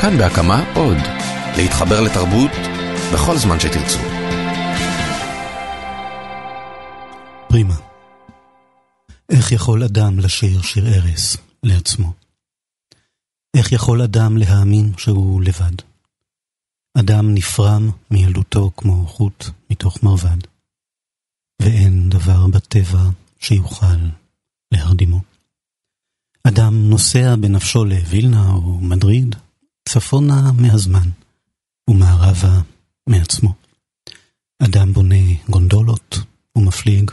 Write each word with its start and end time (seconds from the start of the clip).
כאן 0.00 0.18
בהקמה 0.18 0.72
עוד. 0.74 0.96
להתחבר 1.56 2.00
לתרבות 2.00 2.50
בכל 3.14 3.36
זמן 3.36 3.60
שתרצו. 3.60 3.98
פרימה. 7.48 7.74
איך 9.28 9.52
יכול 9.52 9.84
אדם 9.84 10.18
לשיר 10.18 10.62
שיר 10.62 10.84
ערש 10.86 11.36
לעצמו? 11.62 12.12
איך 13.56 13.72
יכול 13.72 14.02
אדם 14.02 14.36
להאמין 14.36 14.92
שהוא 14.96 15.42
לבד? 15.42 15.76
אדם 16.98 17.34
נפרם 17.34 17.90
מילדותו 18.10 18.70
כמו 18.76 19.06
חוט 19.06 19.44
מתוך 19.70 20.02
מרבד, 20.02 20.38
ואין 21.62 22.08
דבר 22.08 22.46
בטבע 22.46 23.02
שיוכל 23.40 24.00
להרדימו. 24.72 25.20
אדם 26.48 26.90
נוסע 26.90 27.36
בנפשו 27.36 27.84
לווילנה 27.84 28.50
או 28.52 28.78
מדריד, 28.80 29.36
צפונה 29.88 30.52
מהזמן, 30.52 31.08
ומערבה 31.90 32.60
מעצמו. 33.06 33.54
אדם 34.62 34.92
בונה 34.92 35.34
גונדולות 35.50 36.18
ומפליג 36.56 37.10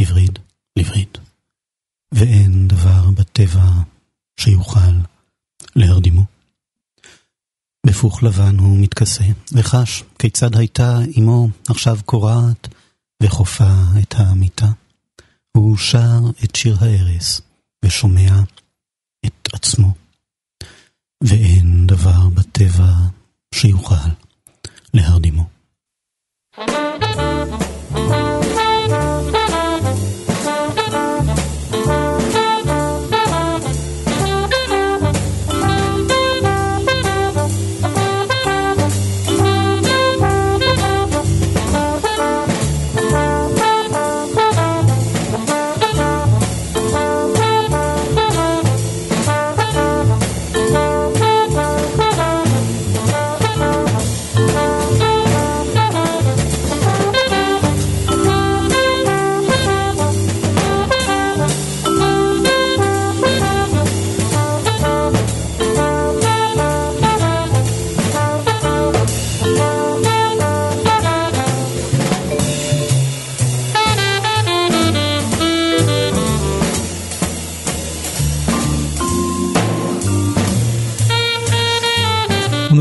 לווריד 0.00 0.38
לווריד, 0.78 1.18
ואין 2.14 2.68
דבר 2.68 3.10
בטבע 3.10 3.70
שיוכל 4.40 4.94
להרדימו. 5.76 6.24
בפוך 7.86 8.22
לבן 8.22 8.58
הוא 8.58 8.78
מתכסה, 8.78 9.24
וחש 9.52 10.04
כיצד 10.18 10.56
הייתה 10.56 10.98
אמו 11.18 11.48
עכשיו 11.68 11.98
קורעת 12.04 12.68
וחופה 13.22 13.74
את 14.02 14.14
המיטה. 14.16 14.68
הוא 15.56 15.76
שר 15.76 16.20
את 16.44 16.54
שיר 16.54 16.76
הארס, 16.80 17.40
ושומע 17.84 18.40
את 19.26 19.48
עצמו. 19.52 19.94
ואין 21.24 21.86
דבר 21.86 22.28
בטבע 22.34 22.92
שיוכל 23.54 24.08
להרדימו. 24.94 25.44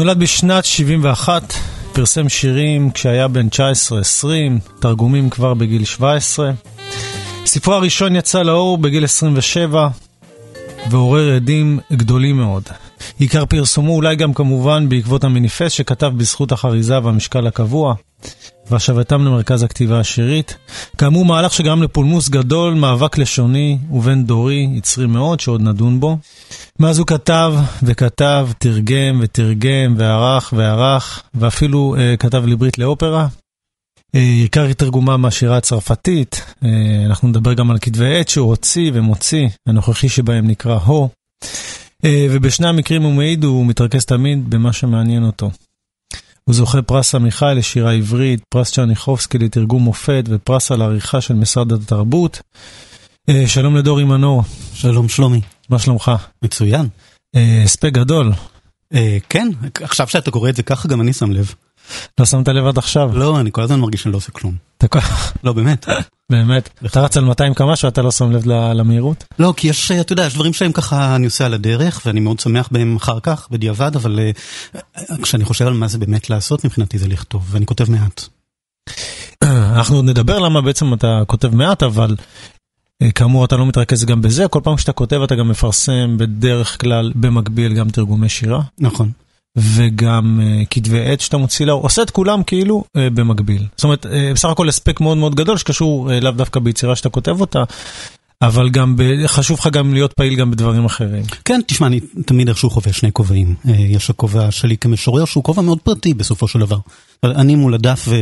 נולד 0.08 0.20
בשנת 0.20 0.66
71, 0.66 1.54
פרסם 1.94 2.30
שירים 2.30 2.92
כשהיה 2.92 3.28
בן 3.28 3.48
19-20, 3.48 4.26
תרגומים 4.80 5.30
כבר 5.30 5.54
בגיל 5.54 5.86
17. 5.86 6.52
ספרו 7.46 7.74
הראשון 7.74 8.16
יצא 8.16 8.44
לאור 8.44 8.78
בגיל 8.78 9.04
27, 9.04 9.88
ועורר 10.90 11.36
עדים 11.36 11.80
גדולים 11.94 12.38
מאוד. 12.38 12.64
עיקר 13.20 13.46
פרסומו 13.46 13.96
אולי 13.96 14.16
גם 14.16 14.34
כמובן 14.34 14.90
בעקבות 14.90 15.24
המניפסט 15.24 15.76
שכתב 15.76 16.12
בזכות 16.18 16.52
החריזה 16.52 17.00
והמשקל 17.00 17.48
הקבוע, 17.48 17.96
והשבתם 18.72 19.26
למרכז 19.26 19.64
הכתיבה 19.64 20.00
השירית. 20.00 20.58
כאמור, 20.98 21.26
מהלך 21.26 21.54
שגרם 21.54 21.84
לפולמוס 21.84 22.30
גדול, 22.30 22.74
מאבק 22.74 23.18
לשוני 23.18 23.78
ובין 23.92 24.26
דורי, 24.26 24.70
יצרי 24.74 25.06
מאוד, 25.06 25.40
שעוד 25.40 25.62
נדון 25.62 26.00
בו. 26.00 26.18
מאז 26.80 27.00
הוא 27.00 27.08
כתב 27.08 27.54
וכתב, 27.84 28.50
תרגם 28.58 29.20
ותרגם, 29.22 29.96
וערך 29.98 30.54
וערך, 30.58 31.24
ואפילו 31.36 31.96
uh, 31.96 32.18
כתב 32.18 32.44
לברית 32.46 32.78
לאופרה. 32.78 33.28
Uh, 33.28 34.20
עיקר 34.20 34.74
תרגומה 34.74 35.18
מהשירה 35.18 35.58
הצרפתית, 35.58 36.42
uh, 36.64 36.66
אנחנו 37.06 37.28
נדבר 37.28 37.54
גם 37.54 37.72
על 37.72 37.78
כתבי 37.80 38.20
עת 38.20 38.30
שהוא 38.30 38.48
הוציא 38.48 38.92
ומוציא, 38.94 39.48
הנוכחי 39.68 40.10
שבהם 40.10 40.48
נקרא 40.48 40.78
הו. 40.78 41.10
Uh, 42.06 42.08
ובשני 42.32 42.68
המקרים 42.68 43.04
הוא 43.04 43.14
מעיד, 43.14 43.44
הוא 43.44 43.66
מתרכז 43.66 44.06
תמיד 44.06 44.50
במה 44.50 44.74
שמעניין 44.74 45.24
אותו. 45.24 45.52
הוא 46.48 46.56
זוכה 46.56 46.82
פרס 46.82 47.16
עמיחי 47.16 47.54
לשירה 47.56 47.94
עברית, 47.94 48.44
פרס 48.50 48.72
צ'רניחובסקי 48.72 49.38
לתרגום 49.38 49.84
מופת 49.84 50.24
ופרס 50.30 50.72
על 50.72 50.82
עריכה 50.82 51.22
של 51.22 51.34
משרד 51.34 51.74
התרבות. 51.74 52.42
שלום 53.46 53.78
לדורי 53.78 54.04
מנור. 54.04 54.44
שלום 54.74 55.10
שלומי. 55.10 55.42
מה 55.70 55.80
שלומך? 55.80 56.12
מצוין. 56.44 56.88
הספק 57.64 57.94
גדול. 57.94 58.32
כן, 59.30 59.50
עכשיו 59.74 60.08
שאתה 60.08 60.32
קורא 60.32 60.50
את 60.50 60.56
זה 60.56 60.64
ככה 60.64 60.88
גם 60.88 61.02
אני 61.02 61.14
שם 61.14 61.32
לב. 61.32 61.54
לא 62.20 62.26
שמת 62.26 62.48
לב 62.48 62.68
עד 62.68 62.78
עכשיו? 62.78 63.18
לא, 63.18 63.40
אני 63.40 63.52
כל 63.52 63.62
הזמן 63.62 63.80
מרגיש 63.80 64.02
שאני 64.02 64.12
לא 64.12 64.18
עושה 64.18 64.32
כלום. 64.32 64.56
לא, 65.44 65.54
באמת. 65.54 65.86
באמת? 66.30 66.70
אתה 66.86 67.02
רץ 67.02 67.18
על 67.18 67.26
200 67.26 67.54
קמ"ש 67.54 67.84
ואתה 67.84 68.02
לא 68.02 68.12
שם 68.12 68.32
לב 68.32 68.48
למהירות? 68.48 69.24
לא, 69.40 69.54
כי 69.58 69.68
יש, 69.68 69.92
אתה 69.92 70.14
יודע, 70.14 70.26
יש 70.26 70.34
דברים 70.34 70.54
שהם 70.54 70.72
ככה, 70.72 71.16
אני 71.16 71.26
עושה 71.26 71.46
על 71.46 71.54
הדרך, 71.54 72.02
ואני 72.06 72.20
מאוד 72.20 72.40
שמח 72.40 72.70
בהם 72.72 72.96
אחר 72.96 73.20
כך, 73.20 73.48
בדיעבד, 73.52 73.96
אבל 73.96 74.20
כשאני 75.22 75.46
חושב 75.46 75.68
על 75.68 75.74
מה 75.74 75.88
זה 75.88 75.98
באמת 75.98 76.30
לעשות, 76.30 76.66
מבחינתי 76.66 76.98
זה 76.98 77.08
לכתוב, 77.08 77.48
ואני 77.50 77.66
כותב 77.66 77.92
מעט. 77.92 78.22
אנחנו 79.76 79.96
עוד 79.96 80.06
נדבר 80.06 80.40
למה 80.40 80.62
בעצם 80.62 80.94
אתה 80.94 81.22
כותב 81.28 81.56
מעט, 81.56 81.84
אבל 81.84 82.16
כאמור 83.16 83.46
אתה 83.46 83.56
לא 83.56 83.66
מתרכז 83.66 84.06
גם 84.06 84.22
בזה, 84.22 84.48
כל 84.48 84.60
פעם 84.64 84.78
שאתה 84.78 84.92
כותב 84.92 85.22
אתה 85.22 85.36
גם 85.36 85.50
מפרסם 85.50 86.18
בדרך 86.18 86.82
כלל 86.82 87.12
במקביל 87.16 87.74
גם 87.74 87.90
תרגומי 87.90 88.30
שירה. 88.30 88.62
נכון. 88.80 89.12
וגם 89.58 90.40
uh, 90.42 90.66
כתבי 90.70 91.12
עת 91.12 91.22
שאתה 91.22 91.38
מוציא 91.38 91.66
לאור, 91.66 91.84
עושה 91.84 92.02
את 92.02 92.10
כולם 92.10 92.44
כאילו 92.44 92.84
uh, 92.88 93.00
במקביל. 93.14 93.66
זאת 93.76 93.84
אומרת, 93.84 94.06
uh, 94.06 94.10
בסך 94.34 94.50
הכל 94.50 94.70
הספק 94.70 95.02
מאוד 95.02 95.18
מאוד 95.18 95.36
גדול 95.36 95.58
שקשור 95.58 96.10
לאו 96.22 96.32
דווקא 96.32 96.60
ביצירה 96.60 96.96
שאתה 96.96 97.10
כותב 97.10 97.42
אותה, 97.42 97.64
אבל 98.42 98.70
גם 98.70 98.96
ב... 98.96 99.28
חשוב 99.28 99.60
לך 99.60 99.68
גם 99.68 99.94
להיות 99.94 100.14
פעיל 100.14 100.36
גם 100.36 100.52
בדברים 100.52 100.86
אחרים. 100.86 101.24
כן, 101.46 101.62
תשמע, 101.68 101.88
אני 101.88 102.00
תמיד 102.26 102.50
איכשהו 102.50 102.70
חווה 102.70 102.94
שני 102.94 103.12
כובעים. 103.12 103.56
יש 103.66 104.10
הכובע 104.10 104.52
שלי 104.52 104.78
כמשורר 104.78 105.26
שהוא 105.26 105.44
כובע 105.44 105.62
מאוד 105.62 105.80
פרטי 105.82 106.14
בסופו 106.14 106.48
של 106.48 106.60
דבר. 106.60 106.78
אני 107.24 107.56
מול 107.56 107.74
הדף 107.74 108.06
ו... 108.08 108.16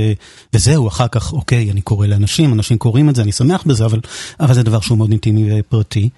וזהו, 0.54 0.88
אחר 0.88 1.08
כך, 1.08 1.34
אוקיי, 1.34 1.72
אני 1.72 1.82
קורא 1.82 2.08
לאנשים, 2.08 2.54
אנשים 2.54 2.78
קוראים 2.78 3.10
את 3.10 3.16
זה, 3.16 3.22
אני 3.22 3.32
שמח 3.32 3.64
בזה, 3.66 3.86
אבל, 3.86 4.00
אבל 4.40 4.54
זה 4.54 4.64
דבר 4.64 4.80
שהוא 4.80 4.98
מאוד 4.98 5.12
אינטימי 5.12 5.60
ופרטי. 5.60 6.10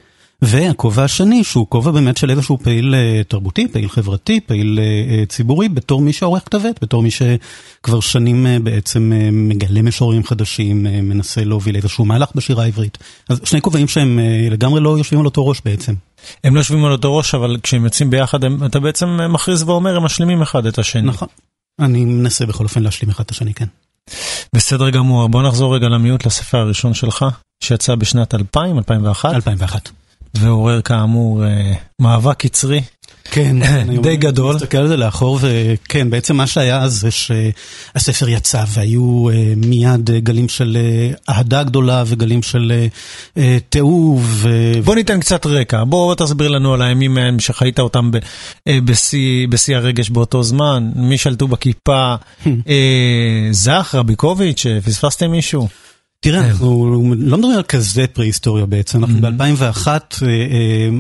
והכובע 0.42 1.04
השני 1.04 1.44
שהוא 1.44 1.68
כובע 1.70 1.92
באמת 1.92 2.18
של 2.18 2.30
איזשהו 2.30 2.58
פעיל 2.58 2.96
תרבותי, 3.28 3.68
פעיל 3.68 3.90
חברתי, 3.90 4.40
פעיל 4.40 4.80
ציבורי, 5.28 5.70
בתור 5.70 6.02
מי 6.02 6.14
שעורך 6.14 6.46
כתבת, 6.46 6.80
בתור 6.82 7.04
מי 7.04 7.10
שכבר 7.12 8.00
שנים 8.00 8.48
בעצם 8.64 9.12
מגלה 9.32 9.82
משוררים 9.82 10.24
חדשים, 10.24 10.84
מנסה 10.84 11.44
להוביל 11.44 11.76
איזשהו 11.76 12.06
מהלך 12.06 12.30
בשירה 12.36 12.64
העברית. 12.64 12.98
אז 13.30 13.42
שני 13.44 13.62
כובעים 13.62 13.88
שהם 13.88 14.20
לגמרי 14.52 14.82
לא 14.82 14.98
יושבים 14.98 15.20
על 15.20 15.26
אותו 15.26 15.48
ראש 15.48 15.62
בעצם. 15.66 15.94
הם 16.44 16.56
לא 16.56 16.60
יושבים 16.60 16.86
על 16.86 16.92
אותו 16.92 17.18
ראש, 17.18 17.36
אבל 17.36 17.58
כשהם 17.64 17.84
יוצאים 17.86 18.10
ביחד, 18.10 18.44
הם, 18.44 18.66
אתה 18.66 18.80
בעצם 18.80 19.20
מכריז 19.30 19.64
ואומר, 19.64 19.98
הם 19.98 20.04
משלימים 20.04 20.42
אחד 20.42 20.66
את 20.66 20.80
השני. 20.80 21.02
נכון. 21.02 21.28
אני 21.80 22.06
מנסה 22.06 22.46
בכל 22.46 22.64
אופן 22.64 22.84
להשלים 22.84 23.10
אחד 23.10 23.24
את 23.24 23.32
השני, 23.32 23.54
כן. 23.54 23.66
בסדר 24.56 24.90
גמור, 24.90 25.28
בוא 25.28 25.44
נחזור 25.44 25.76
רגע 25.76 25.88
למיעוט 25.88 26.26
לספר 26.26 26.58
הראשון 26.58 26.94
שלך, 26.94 27.26
שיצא 27.64 27.96
בשנת 27.96 28.36
2000, 28.36 28.78
2001. 28.78 29.34
2001. 29.34 29.90
ועורר 30.40 30.82
כאמור 30.82 31.44
מאבק 32.00 32.46
יצרי. 32.46 32.82
כן, 33.32 33.56
די 34.04 34.16
גדול. 34.16 34.50
אני 34.50 34.56
מסתכל 34.56 34.78
על 34.78 34.88
זה 34.88 34.98
לאחור, 34.98 35.40
וכן, 35.42 36.10
בעצם 36.10 36.36
מה 36.36 36.48
שהיה 36.48 36.82
אז 36.82 36.94
זה 37.00 37.12
שהספר 37.12 38.30
יצא 38.30 38.64
והיו 38.68 39.26
מיד 39.58 40.12
גלים 40.12 40.50
של 40.50 40.78
אהדה 41.30 41.64
גדולה 41.64 42.04
וגלים 42.08 42.44
של 42.44 42.88
תיעוב. 43.70 44.46
בוא 44.84 44.96
ניתן 44.96 45.20
קצת 45.20 45.46
רקע, 45.46 45.84
בוא 45.84 46.16
תסביר 46.16 46.48
לנו 46.48 46.74
על 46.74 46.82
הימים 46.82 47.14
מהם 47.14 47.40
שחיית 47.40 47.80
אותם 47.80 48.12
בשיא 49.50 49.78
הרגש 49.78 50.10
באותו 50.10 50.44
זמן, 50.44 50.90
מי 50.96 51.18
שלטו 51.18 51.48
בכיפה, 51.48 52.16
זך, 53.52 53.96
רביקוביץ', 53.98 54.66
פספסתם 54.86 55.32
מישהו? 55.32 55.68
תראה, 56.20 56.48
אנחנו 56.48 56.92
לא 57.18 57.38
מדברים 57.38 57.58
על 57.58 57.64
כזה 57.64 58.06
פרה-היסטוריה 58.14 58.66
בעצם, 58.66 59.04
אנחנו 59.04 59.22
ב-2001, 59.22 59.88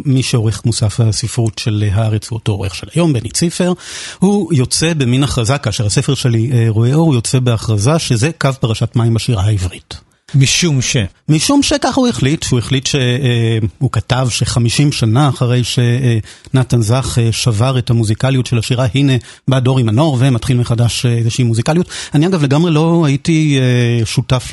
מי 0.05 0.23
שעורך 0.23 0.65
מוסף 0.65 0.99
הספרות 0.99 1.59
של 1.59 1.89
הארץ, 1.91 2.29
הוא 2.29 2.37
אותו 2.37 2.51
עורך 2.51 2.75
של 2.75 2.87
היום, 2.95 3.13
בני 3.13 3.29
ציפר, 3.29 3.73
הוא 4.19 4.53
יוצא 4.53 4.93
במין 4.93 5.23
הכרזה, 5.23 5.57
כאשר 5.57 5.85
הספר 5.85 6.15
שלי 6.15 6.69
רואה 6.69 6.93
אור, 6.93 7.05
הוא 7.07 7.15
יוצא 7.15 7.39
בהכרזה 7.39 7.99
שזה 7.99 8.31
קו 8.37 8.49
פרשת 8.59 8.95
מים 8.95 9.13
בשירה 9.13 9.43
העברית. 9.43 10.06
משום 10.35 10.81
ש... 10.81 10.97
משום 11.29 11.63
שככה 11.63 12.01
הוא 12.01 12.07
החליט, 12.07 12.43
שהוא 12.43 12.59
החליט 12.59 12.87
שהוא 12.87 13.91
כתב 13.91 14.27
שחמישים 14.29 14.91
שנה 14.91 15.29
אחרי 15.29 15.61
שנתן 15.63 16.81
זך 16.81 17.17
שבר 17.31 17.77
את 17.77 17.89
המוזיקליות 17.89 18.45
של 18.45 18.57
השירה, 18.57 18.87
הנה 18.95 19.13
בא 19.47 19.59
דורי 19.59 19.83
מנור 19.83 20.17
ומתחיל 20.19 20.57
מחדש 20.57 21.05
איזושהי 21.05 21.43
מוזיקליות. 21.43 21.89
אני 22.13 22.27
אגב 22.27 22.43
לגמרי 22.43 22.71
לא 22.71 23.03
הייתי 23.05 23.59
שותף 24.05 24.51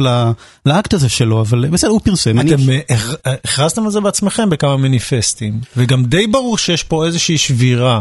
לאקט 0.66 0.94
הזה 0.94 1.08
שלו, 1.08 1.40
אבל 1.40 1.68
בסדר, 1.68 1.90
הוא 1.90 2.00
פרסם. 2.04 2.40
אתם 2.40 2.56
הכרזתם 3.44 3.84
על 3.84 3.90
זה 3.90 4.00
בעצמכם 4.00 4.50
בכמה 4.50 4.76
מניפסטים, 4.76 5.60
וגם 5.76 6.04
די 6.04 6.26
ברור 6.26 6.58
שיש 6.58 6.82
פה 6.82 7.06
איזושהי 7.06 7.38
שבירה. 7.38 8.00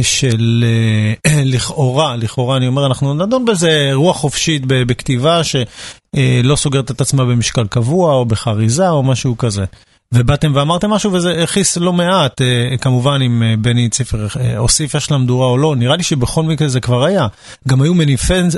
של 0.00 0.64
לכאורה, 1.54 2.16
לכאורה 2.16 2.56
אני 2.56 2.66
אומר, 2.66 2.86
אנחנו 2.86 3.14
נדון 3.14 3.44
בזה 3.44 3.90
רוח 3.92 4.16
חופשית 4.16 4.62
בכתיבה 4.66 5.40
שלא 5.44 6.56
סוגרת 6.56 6.90
את 6.90 7.00
עצמה 7.00 7.24
במשקל 7.24 7.66
קבוע 7.66 8.14
או 8.14 8.24
בחריזה 8.24 8.88
או 8.90 9.02
משהו 9.02 9.38
כזה. 9.38 9.64
ובאתם 10.14 10.52
ואמרתם 10.54 10.90
משהו 10.90 11.12
וזה 11.12 11.42
הכיס 11.42 11.76
לא 11.76 11.92
מעט, 11.92 12.40
כמובן 12.80 13.20
אם 13.22 13.42
בני 13.62 13.88
ציפר 13.88 14.26
הוסיף 14.56 14.94
יש 14.94 15.10
למדורה 15.10 15.46
או 15.46 15.58
לא, 15.58 15.76
נראה 15.76 15.96
לי 15.96 16.02
שבכל 16.02 16.42
מקרה 16.42 16.68
זה 16.68 16.80
כבר 16.80 17.04
היה. 17.04 17.26
גם 17.68 17.82
היו 17.82 17.94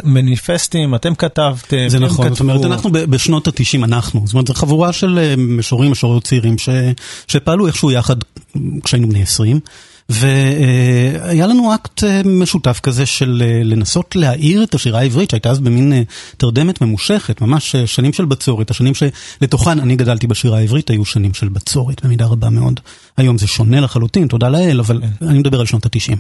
מניפסטים, 0.04 0.94
אתם 0.94 1.14
כתבתם, 1.14 1.88
זה 1.88 1.98
נכון, 1.98 2.30
זאת 2.30 2.40
אומרת 2.40 2.64
אנחנו 2.64 2.90
בשנות 2.92 3.48
התשעים 3.48 3.84
אנחנו, 3.84 4.22
זאת 4.24 4.34
אומרת 4.34 4.46
זו 4.46 4.54
חבורה 4.54 4.92
של 4.92 5.34
משוררים, 5.36 5.90
משוררות 5.90 6.24
צעירים 6.24 6.56
שפעלו 7.28 7.66
איכשהו 7.66 7.90
יחד 7.90 8.16
כשהיינו 8.84 9.08
בני 9.08 9.22
עשרים. 9.22 9.60
והיה 10.08 11.46
לנו 11.46 11.74
אקט 11.74 12.04
משותף 12.24 12.80
כזה 12.82 13.06
של 13.06 13.42
לנסות 13.64 14.16
להאיר 14.16 14.62
את 14.62 14.74
השירה 14.74 15.00
העברית 15.00 15.30
שהייתה 15.30 15.50
אז 15.50 15.60
במין 15.60 15.92
תרדמת 16.36 16.80
ממושכת, 16.80 17.40
ממש 17.40 17.76
שנים 17.76 18.12
של 18.12 18.24
בצורת, 18.24 18.70
השנים 18.70 18.92
שלתוכן 18.94 19.80
אני 19.80 19.96
גדלתי 19.96 20.26
בשירה 20.26 20.58
העברית 20.58 20.90
היו 20.90 21.04
שנים 21.04 21.34
של 21.34 21.48
בצורת 21.48 22.04
במידה 22.04 22.26
רבה 22.26 22.48
מאוד. 22.50 22.80
היום 23.16 23.38
זה 23.38 23.46
שונה 23.46 23.80
לחלוטין, 23.80 24.28
תודה 24.28 24.48
לאל, 24.48 24.80
אבל 24.80 25.02
אני 25.22 25.38
מדבר 25.38 25.60
על 25.60 25.66
שנות 25.66 25.86
התשעים. 25.86 26.18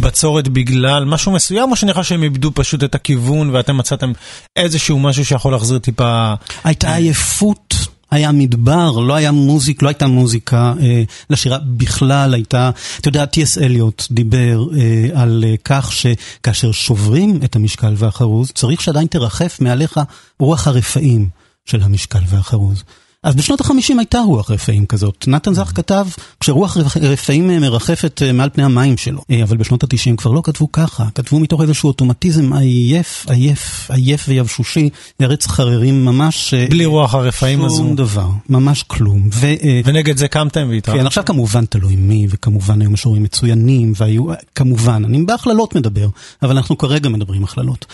בצורת 0.00 0.48
בגלל 0.48 1.04
משהו 1.04 1.32
מסוים 1.32 1.70
או 1.70 1.76
שנראה 1.76 2.04
שהם 2.04 2.22
איבדו 2.22 2.50
פשוט 2.54 2.84
את 2.84 2.94
הכיוון 2.94 3.50
ואתם 3.50 3.76
מצאתם 3.76 4.12
איזשהו 4.56 4.98
משהו 4.98 5.24
שיכול 5.24 5.52
להחזיר 5.52 5.78
טיפה... 5.78 6.34
הייתה 6.64 6.94
עייפות. 6.94 7.71
היה 8.12 8.32
מדבר, 8.32 8.98
לא 8.98 9.14
היה 9.14 9.32
מוזיק, 9.32 9.82
לא 9.82 9.88
הייתה 9.88 10.06
מוזיקה 10.06 10.72
אה, 10.80 11.02
לשירה 11.30 11.58
בכלל, 11.66 12.34
הייתה, 12.34 12.70
אתה 13.00 13.08
יודע, 13.08 13.26
טי.אס 13.26 13.58
אליוט 13.58 14.06
דיבר 14.10 14.66
אה, 14.76 15.22
על 15.22 15.44
אה, 15.46 15.54
כך 15.64 15.92
שכאשר 15.92 16.72
שוברים 16.72 17.40
את 17.44 17.56
המשקל 17.56 17.94
והחרוז, 17.96 18.50
צריך 18.54 18.80
שעדיין 18.80 19.06
תרחף 19.06 19.58
מעליך 19.60 20.00
רוח 20.38 20.68
הרפאים 20.68 21.28
של 21.64 21.82
המשקל 21.82 22.22
והחרוז. 22.28 22.82
אז 23.22 23.34
בשנות 23.34 23.60
החמישים 23.60 23.98
הייתה 23.98 24.18
רוח 24.18 24.50
רפאים 24.50 24.86
כזאת. 24.86 25.24
נתן 25.28 25.54
זך 25.54 25.72
כתב, 25.74 26.06
כשרוח 26.40 26.76
רפאים 27.02 27.60
מרחפת 27.60 28.22
מעל 28.34 28.50
פני 28.50 28.64
המים 28.64 28.96
שלו. 28.96 29.20
אבל 29.42 29.56
בשנות 29.56 29.82
התשעים 29.82 30.16
כבר 30.16 30.30
לא 30.30 30.40
כתבו 30.44 30.72
ככה, 30.72 31.04
כתבו 31.14 31.40
מתוך 31.40 31.62
איזשהו 31.62 31.88
אוטומטיזם 31.88 32.52
עייף, 32.52 33.26
עייף, 33.28 33.90
עייף 33.90 34.24
ויבשושי, 34.28 34.88
ארץ 35.22 35.46
חררים 35.46 36.04
ממש... 36.04 36.54
בלי 36.70 36.84
רוח 36.84 37.14
הרפאים 37.14 37.64
הזו. 37.64 37.76
שום 37.76 37.96
דבר, 37.96 38.28
ממש 38.48 38.82
כלום. 38.82 39.28
ו, 39.32 39.46
ונגד 39.84 40.16
זה 40.16 40.28
קמתם 40.28 40.68
והתרחתם. 40.70 41.00
כן, 41.00 41.06
עכשיו 41.06 41.24
כמובן 41.24 41.64
תלוי 41.64 41.96
מי, 41.96 42.26
וכמובן 42.30 42.80
היו 42.80 42.90
משוררים 42.90 43.22
מצוינים, 43.22 43.92
והיו, 43.96 44.26
כמובן, 44.54 45.04
אני 45.04 45.22
בהכללות 45.22 45.76
מדבר, 45.76 46.08
אבל 46.42 46.56
אנחנו 46.56 46.78
כרגע 46.78 47.08
מדברים 47.08 47.44
הכללות. 47.44 47.86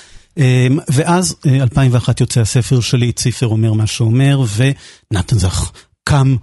ואז 0.89 1.37
2001 1.47 2.21
יוצא 2.21 2.41
הספר 2.41 2.81
שלי, 2.81 3.13
ציפר 3.13 3.47
אומר 3.47 3.73
מה 3.73 3.87
שאומר, 3.87 4.43
ונתן 4.57 5.39
זך 5.39 5.73
קם 6.05 6.37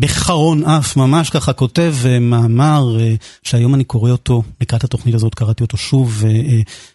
בחרון 0.00 0.64
אף, 0.64 0.96
ממש 0.96 1.30
ככה 1.30 1.52
כותב 1.52 1.94
מאמר 2.20 2.96
שהיום 3.42 3.74
אני 3.74 3.84
קורא 3.84 4.10
אותו, 4.10 4.42
לקראת 4.60 4.84
התוכנית 4.84 5.14
הזאת 5.14 5.34
קראתי 5.34 5.62
אותו 5.62 5.76
שוב, 5.76 6.24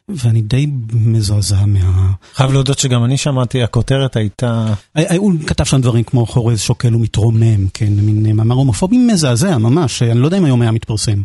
ואני 0.09 0.41
די 0.41 0.67
מזועזע 0.93 1.65
מה... 1.65 2.11
חייב 2.33 2.51
להודות 2.51 2.79
שגם 2.79 3.03
אני 3.03 3.17
שמעתי, 3.17 3.63
הכותרת 3.63 4.15
הייתה... 4.15 4.73
הוא 5.17 5.33
כתב 5.47 5.63
שם 5.63 5.81
דברים 5.81 6.03
כמו 6.03 6.25
חורז 6.25 6.59
שוקל 6.59 6.95
ומתרומם, 6.95 7.67
כן, 7.73 7.93
מין 7.93 8.35
מאמר 8.35 8.55
הומופובי 8.55 8.97
מזעזע 8.97 9.57
ממש, 9.57 10.01
אני 10.01 10.19
לא 10.19 10.25
יודע 10.25 10.37
אם 10.37 10.45
היום 10.45 10.61
היה 10.61 10.71
מתפרסם. 10.71 11.21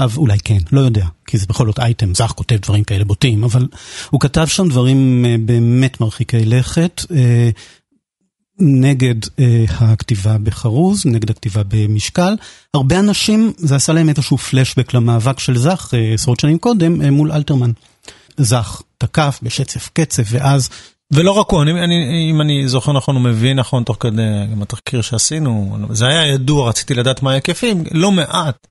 אבל 0.00 0.16
אולי 0.16 0.38
כן, 0.44 0.58
לא 0.72 0.80
יודע, 0.80 1.06
כי 1.26 1.38
זה 1.38 1.46
בכל 1.48 1.66
זאת 1.66 1.78
אייטם, 1.78 2.14
זך 2.14 2.32
כותב 2.36 2.56
דברים 2.62 2.84
כאלה 2.84 3.04
בוטים, 3.04 3.44
אבל 3.44 3.66
הוא 4.10 4.20
כתב 4.20 4.46
שם 4.46 4.68
דברים 4.68 5.24
באמת 5.46 6.00
מרחיקי 6.00 6.44
לכת, 6.44 7.02
נגד 8.58 9.14
הכתיבה 9.68 10.38
בחרוז, 10.38 11.06
נגד 11.06 11.30
הכתיבה 11.30 11.62
במשקל. 11.68 12.36
הרבה 12.74 12.98
אנשים, 13.00 13.52
זה 13.56 13.76
עשה 13.76 13.92
להם 13.92 14.08
איזשהו 14.08 14.38
פלשבק 14.38 14.94
למאבק 14.94 15.38
של 15.38 15.58
זך 15.58 15.94
עשרות 16.14 16.40
שנים 16.40 16.58
קודם 16.58 17.02
מול 17.12 17.32
אלתרמן. 17.32 17.70
זך 18.36 18.82
תקף 18.98 19.40
בשצף 19.42 19.90
קצף, 19.92 20.24
ואז... 20.30 20.68
ולא 21.12 21.30
רק 21.30 21.50
הוא, 21.50 21.62
אני, 21.62 21.84
אני, 21.84 22.30
אם 22.30 22.40
אני 22.40 22.68
זוכר 22.68 22.92
נכון 22.92 23.16
ומבין 23.16 23.58
נכון, 23.58 23.84
תוך 23.84 23.96
כדי 24.00 24.22
גם 24.52 24.62
התחקיר 24.62 25.00
שעשינו, 25.00 25.78
זה 25.90 26.06
היה 26.06 26.26
ידוע, 26.26 26.68
רציתי 26.68 26.94
לדעת 26.94 27.22
מה 27.22 27.30
ההיקפים, 27.30 27.84
לא 27.92 28.12
מעט. 28.12 28.66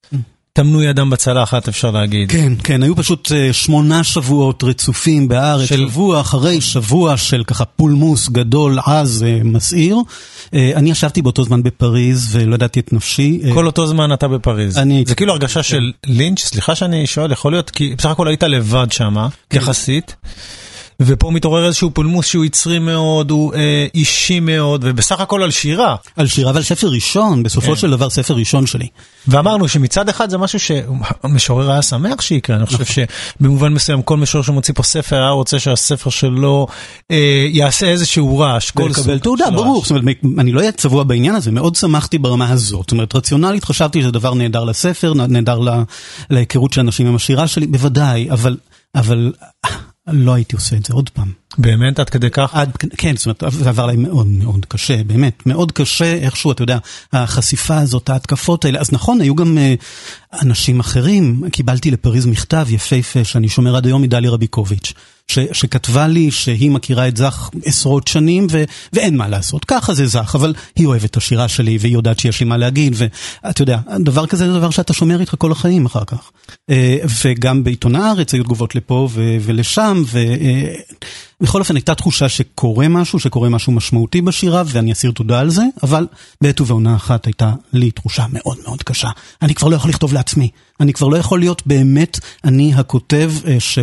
טמנו 0.55 0.83
ידם 0.83 1.09
בצלחת, 1.09 1.67
אפשר 1.67 1.91
להגיד. 1.91 2.31
כן, 2.31 2.53
כן, 2.63 2.83
היו 2.83 2.95
פשוט 2.95 3.31
שמונה 3.51 4.03
שבועות 4.03 4.63
רצופים 4.63 5.27
בארץ, 5.27 5.69
של... 5.69 5.89
שבוע 5.89 6.21
אחרי 6.21 6.61
שבוע 6.61 7.17
של 7.17 7.43
ככה 7.43 7.65
פולמוס 7.65 8.29
גדול, 8.29 8.79
עז, 8.85 9.25
מסעיר. 9.43 9.97
אני 10.53 10.91
ישבתי 10.91 11.21
באותו 11.21 11.43
זמן 11.43 11.63
בפריז 11.63 12.27
ולא 12.31 12.55
ידעתי 12.55 12.79
את 12.79 12.93
נפשי. 12.93 13.41
כל 13.53 13.65
אותו 13.65 13.87
זמן 13.87 14.13
אתה 14.13 14.27
בפריז. 14.27 14.77
אני... 14.77 15.03
זה 15.07 15.15
כאילו 15.15 15.31
הרגשה 15.31 15.63
של 15.63 15.91
לינץ', 16.05 16.39
סליחה 16.39 16.75
שאני 16.75 17.07
שואל, 17.07 17.31
יכול 17.31 17.51
להיות, 17.51 17.69
כי 17.69 17.95
בסך 17.97 18.09
הכל 18.09 18.27
היית 18.27 18.43
לבד 18.43 18.87
שמה, 18.91 19.27
כן. 19.49 19.57
יחסית. 19.57 20.15
ופה 21.05 21.31
מתעורר 21.31 21.65
איזשהו 21.65 21.91
פולמוס 21.93 22.25
שהוא 22.25 22.45
יצרי 22.45 22.79
מאוד, 22.79 23.31
הוא 23.31 23.53
אה, 23.53 23.87
אישי 23.95 24.39
מאוד, 24.39 24.81
ובסך 24.83 25.19
הכל 25.19 25.43
על 25.43 25.51
שירה. 25.51 25.95
על 26.15 26.27
שירה 26.27 26.51
ועל 26.53 26.63
ספר 26.63 26.87
ראשון, 26.87 27.43
בסופו 27.43 27.67
כן. 27.67 27.75
של 27.75 27.91
דבר 27.91 28.09
ספר 28.09 28.33
ראשון 28.33 28.65
שלי. 28.65 28.87
ואמרנו 29.27 29.67
שמצד 29.67 30.09
אחד 30.09 30.29
זה 30.29 30.37
משהו 30.37 30.59
שהמשורר 30.59 31.71
היה 31.71 31.81
שמח 31.81 32.21
שיקרה, 32.21 32.55
אני 32.55 32.65
חושב 32.65 32.85
שבמובן 33.39 33.73
מסוים 33.73 34.01
כל 34.01 34.17
משורר 34.17 34.43
שמוציא 34.43 34.73
פה 34.73 34.83
ספר 34.83 35.15
היה 35.15 35.29
רוצה 35.29 35.59
שהספר 35.59 36.09
שלו 36.09 36.67
אה, 37.11 37.45
יעשה 37.49 37.85
איזשהו 37.85 38.39
רעש. 38.39 38.71
ולקבל 38.75 39.19
תעודה, 39.19 39.51
ברור, 39.51 39.81
זאת 39.81 39.89
אומרת, 39.89 40.03
אני 40.37 40.51
לא 40.51 40.59
אהיה 40.59 40.71
צבוע 40.71 41.03
בעניין 41.03 41.35
הזה, 41.35 41.51
מאוד 41.51 41.75
שמחתי 41.75 42.17
ברמה 42.17 42.49
הזאת. 42.49 42.81
זאת 42.81 42.91
אומרת, 42.91 43.15
רציונלית 43.15 43.63
חשבתי 43.63 44.01
שזה 44.01 44.11
דבר 44.11 44.33
נהדר 44.33 44.63
לספר, 44.63 45.13
נהדר 45.13 45.59
להיכרות 46.29 46.73
של 46.73 46.81
אנשים 46.81 47.07
עם 47.07 47.15
השירה 47.15 47.47
שלי, 47.47 47.67
בוודאי, 47.67 48.31
אבל... 48.31 48.57
אבל 48.95 49.31
לא 50.07 50.33
הייתי 50.33 50.55
עושה 50.55 50.75
את 50.75 50.85
זה 50.85 50.93
עוד 50.93 51.09
פעם. 51.09 51.33
באמת? 51.57 51.99
עד 51.99 52.09
כדי 52.09 52.29
כך? 52.29 52.49
עד, 52.53 52.71
כן, 52.97 53.15
זאת 53.17 53.41
אומרת, 53.41 53.53
זה 53.53 53.69
עבר 53.69 53.85
לי 53.85 53.97
מאוד 53.97 54.27
מאוד 54.27 54.65
קשה, 54.65 55.03
באמת, 55.03 55.43
מאוד 55.45 55.71
קשה, 55.71 56.13
איכשהו, 56.13 56.51
אתה 56.51 56.63
יודע, 56.63 56.77
החשיפה 57.13 57.77
הזאת, 57.77 58.09
ההתקפות 58.09 58.65
האלה. 58.65 58.79
אז 58.79 58.93
נכון, 58.93 59.21
היו 59.21 59.35
גם 59.35 59.57
uh, 59.57 60.41
אנשים 60.41 60.79
אחרים, 60.79 61.43
קיבלתי 61.51 61.91
לפריז 61.91 62.25
מכתב 62.25 62.67
יפהפה, 62.69 63.23
שאני 63.23 63.49
שומר 63.49 63.75
עד 63.75 63.85
היום 63.85 64.01
מדלי 64.01 64.27
רביקוביץ', 64.27 64.93
ש, 65.27 65.39
שכתבה 65.51 66.07
לי 66.07 66.31
שהיא 66.31 66.71
מכירה 66.71 67.07
את 67.07 67.17
זך 67.17 67.49
עשרות 67.65 68.07
שנים, 68.07 68.47
ו, 68.51 68.63
ואין 68.93 69.17
מה 69.17 69.27
לעשות, 69.27 69.65
ככה 69.65 69.93
זה 69.93 70.07
זך, 70.07 70.35
אבל 70.35 70.53
היא 70.75 70.87
אוהבת 70.87 71.05
את 71.05 71.17
השירה 71.17 71.47
שלי, 71.47 71.77
והיא 71.81 71.93
יודעת 71.93 72.19
שיש 72.19 72.39
לי 72.39 72.45
מה 72.45 72.57
להגיד, 72.57 72.95
ואתה 72.97 73.61
יודע, 73.61 73.77
דבר 73.99 74.27
כזה 74.27 74.47
זה 74.47 74.59
דבר 74.59 74.69
שאתה 74.69 74.93
שומר 74.93 75.19
איתך 75.19 75.35
כל 75.37 75.51
החיים 75.51 75.85
אחר 75.85 76.05
כך. 76.05 76.31
Uh, 76.71 76.73
וגם 77.23 77.63
בעיתון 77.63 77.95
הארץ 77.95 78.33
היו 78.33 78.43
תגובות 78.43 78.75
לפה 78.75 79.07
ו, 79.11 79.37
ולשם, 79.41 80.03
ו... 80.05 80.19
Uh, 80.19 80.95
בכל 81.41 81.59
אופן 81.59 81.75
הייתה 81.75 81.95
תחושה 81.95 82.29
שקורה 82.29 82.87
משהו, 82.87 83.19
שקורה 83.19 83.49
משהו 83.49 83.71
משמעותי 83.71 84.21
בשירה, 84.21 84.63
ואני 84.65 84.91
אסיר 84.91 85.11
תודה 85.11 85.39
על 85.39 85.49
זה, 85.49 85.63
אבל 85.83 86.07
בעת 86.41 86.61
ובעונה 86.61 86.95
אחת 86.95 87.25
הייתה 87.25 87.53
לי 87.73 87.91
תחושה 87.91 88.25
מאוד 88.29 88.57
מאוד 88.63 88.83
קשה. 88.83 89.09
אני 89.41 89.55
כבר 89.55 89.67
לא 89.67 89.75
יכול 89.75 89.89
לכתוב 89.89 90.13
לעצמי, 90.13 90.49
אני 90.79 90.93
כבר 90.93 91.07
לא 91.07 91.17
יכול 91.17 91.39
להיות 91.39 91.61
באמת 91.65 92.19
אני 92.43 92.73
הכותב 92.75 93.33
ש, 93.59 93.79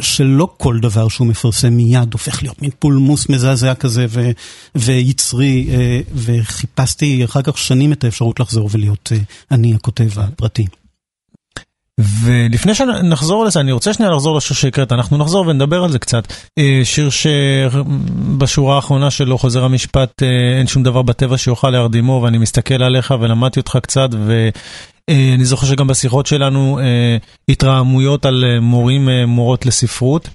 שלא 0.00 0.48
כל 0.56 0.78
דבר 0.78 1.08
שהוא 1.08 1.26
מפרסם 1.26 1.72
מיד 1.72 2.12
הופך 2.12 2.42
להיות 2.42 2.62
מין 2.62 2.70
פולמוס 2.78 3.28
מזעזע 3.28 3.74
כזה 3.74 4.06
ו, 4.08 4.30
ויצרי, 4.74 5.68
וחיפשתי 6.14 7.24
אחר 7.24 7.42
כך 7.42 7.58
שנים 7.58 7.92
את 7.92 8.04
האפשרות 8.04 8.40
לחזור 8.40 8.68
ולהיות 8.72 9.12
אני 9.50 9.74
הכותב 9.74 10.08
הפרטי. 10.16 10.66
ולפני 12.00 12.74
שנחזור 12.74 13.44
לזה, 13.44 13.60
אני 13.60 13.72
רוצה 13.72 13.92
שנייה 13.92 14.12
לחזור 14.12 14.36
לשיר 14.36 14.56
שהקראת, 14.56 14.92
אנחנו 14.92 15.16
נחזור 15.16 15.46
ונדבר 15.46 15.84
על 15.84 15.92
זה 15.92 15.98
קצת. 15.98 16.32
אה, 16.58 16.80
שיר 16.84 17.10
שבשורה 17.10 18.76
האחרונה 18.76 19.10
שלו 19.10 19.38
חוזר 19.38 19.64
המשפט, 19.64 20.22
אה, 20.22 20.58
אין 20.58 20.66
שום 20.66 20.82
דבר 20.82 21.02
בטבע 21.02 21.38
שיוכל 21.38 21.70
להרדימו, 21.70 22.20
ואני 22.24 22.38
מסתכל 22.38 22.82
עליך 22.82 23.14
ולמדתי 23.20 23.60
אותך 23.60 23.78
קצת, 23.82 24.08
ואני 24.26 25.44
זוכר 25.44 25.66
שגם 25.66 25.86
בשיחות 25.86 26.26
שלנו 26.26 26.78
התרעמויות 27.48 28.26
על 28.26 28.44
מורים, 28.60 29.08
מורות 29.26 29.66
לספרות. 29.66 30.28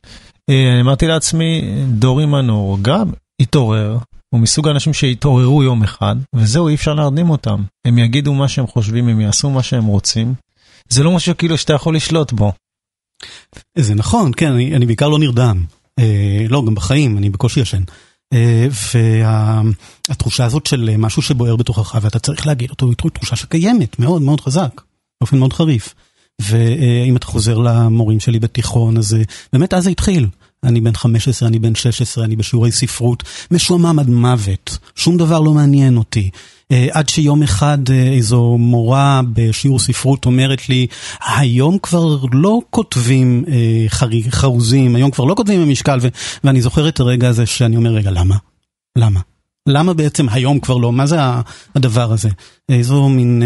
אמרתי 0.81 1.07
לעצמי, 1.07 1.61
דורי 1.87 2.25
מנור 2.25 2.77
גם 2.81 3.11
התעורר, 3.41 3.97
הוא 4.29 4.41
מסוג 4.41 4.67
האנשים 4.67 4.93
שהתעוררו 4.93 5.63
יום 5.63 5.83
אחד, 5.83 6.15
וזהו, 6.35 6.67
אי 6.67 6.75
אפשר 6.75 6.93
להרדים 6.93 7.29
אותם. 7.29 7.63
הם 7.85 7.97
יגידו 7.97 8.33
מה 8.33 8.47
שהם 8.47 8.67
חושבים, 8.67 9.07
הם 9.07 9.21
יעשו 9.21 9.49
מה 9.49 9.63
שהם 9.63 9.85
רוצים. 9.85 10.33
זה 10.91 11.03
לא 11.03 11.11
משהו 11.11 11.37
כאילו 11.37 11.57
שאתה 11.57 11.73
יכול 11.73 11.95
לשלוט 11.95 12.31
בו. 12.31 12.51
זה 13.77 13.95
נכון, 13.95 14.31
כן, 14.37 14.51
אני, 14.51 14.75
אני 14.75 14.85
בעיקר 14.85 15.09
לא 15.09 15.19
נרדם. 15.19 15.63
אה, 15.99 16.45
לא, 16.49 16.63
גם 16.65 16.75
בחיים, 16.75 17.17
אני 17.17 17.29
בקושי 17.29 17.59
ישן. 17.59 17.83
אה, 18.33 18.67
והתחושה 20.09 20.45
הזאת 20.45 20.65
של 20.65 20.95
משהו 20.97 21.21
שבוער 21.21 21.55
בתוכך 21.55 21.97
ואתה 22.01 22.19
צריך 22.19 22.47
להגיד 22.47 22.69
אותו, 22.69 22.87
היא 22.87 23.11
תחושה 23.13 23.35
שקיימת 23.35 23.99
מאוד 23.99 24.21
מאוד 24.21 24.41
חזק, 24.41 24.81
באופן 25.21 25.39
מאוד 25.39 25.53
חריף. 25.53 25.93
ואם 26.41 27.15
אתה 27.15 27.25
חוזר 27.25 27.57
למורים 27.57 28.19
שלי 28.19 28.39
בתיכון, 28.39 28.97
אז 28.97 29.17
באמת 29.53 29.73
אז 29.73 29.83
זה 29.83 29.89
התחיל. 29.89 30.27
אני 30.63 30.81
בן 30.81 30.93
15, 30.93 31.49
אני 31.49 31.59
בן 31.59 31.75
16, 31.75 32.23
אני 32.23 32.35
בשיעורי 32.35 32.71
ספרות, 32.71 33.23
משועמם 33.51 33.99
עד 33.99 34.09
מוות, 34.09 34.77
שום 34.95 35.17
דבר 35.17 35.39
לא 35.39 35.53
מעניין 35.53 35.97
אותי. 35.97 36.29
אה, 36.71 36.87
עד 36.91 37.09
שיום 37.09 37.43
אחד 37.43 37.77
אה, 37.89 38.13
איזו 38.13 38.57
מורה 38.59 39.21
בשיעור 39.33 39.79
ספרות 39.79 40.25
אומרת 40.25 40.69
לי, 40.69 40.87
היום 41.25 41.77
כבר 41.77 42.17
לא 42.31 42.59
כותבים 42.69 43.45
אה, 43.47 43.85
חרוזים, 44.29 44.95
היום 44.95 45.11
כבר 45.11 45.25
לא 45.25 45.35
כותבים 45.35 45.61
במשקל, 45.61 45.99
ואני 46.43 46.61
זוכר 46.61 46.87
את 46.89 46.99
הרגע 46.99 47.29
הזה 47.29 47.45
שאני 47.45 47.77
אומר, 47.77 47.91
רגע, 47.91 48.11
למה? 48.11 48.35
למה? 48.97 49.19
למה 49.67 49.93
בעצם 49.93 50.29
היום 50.29 50.59
כבר 50.59 50.77
לא? 50.77 50.91
מה 50.91 51.05
זה 51.05 51.17
הדבר 51.75 52.11
הזה? 52.11 52.29
איזו 52.69 53.09
מין... 53.09 53.43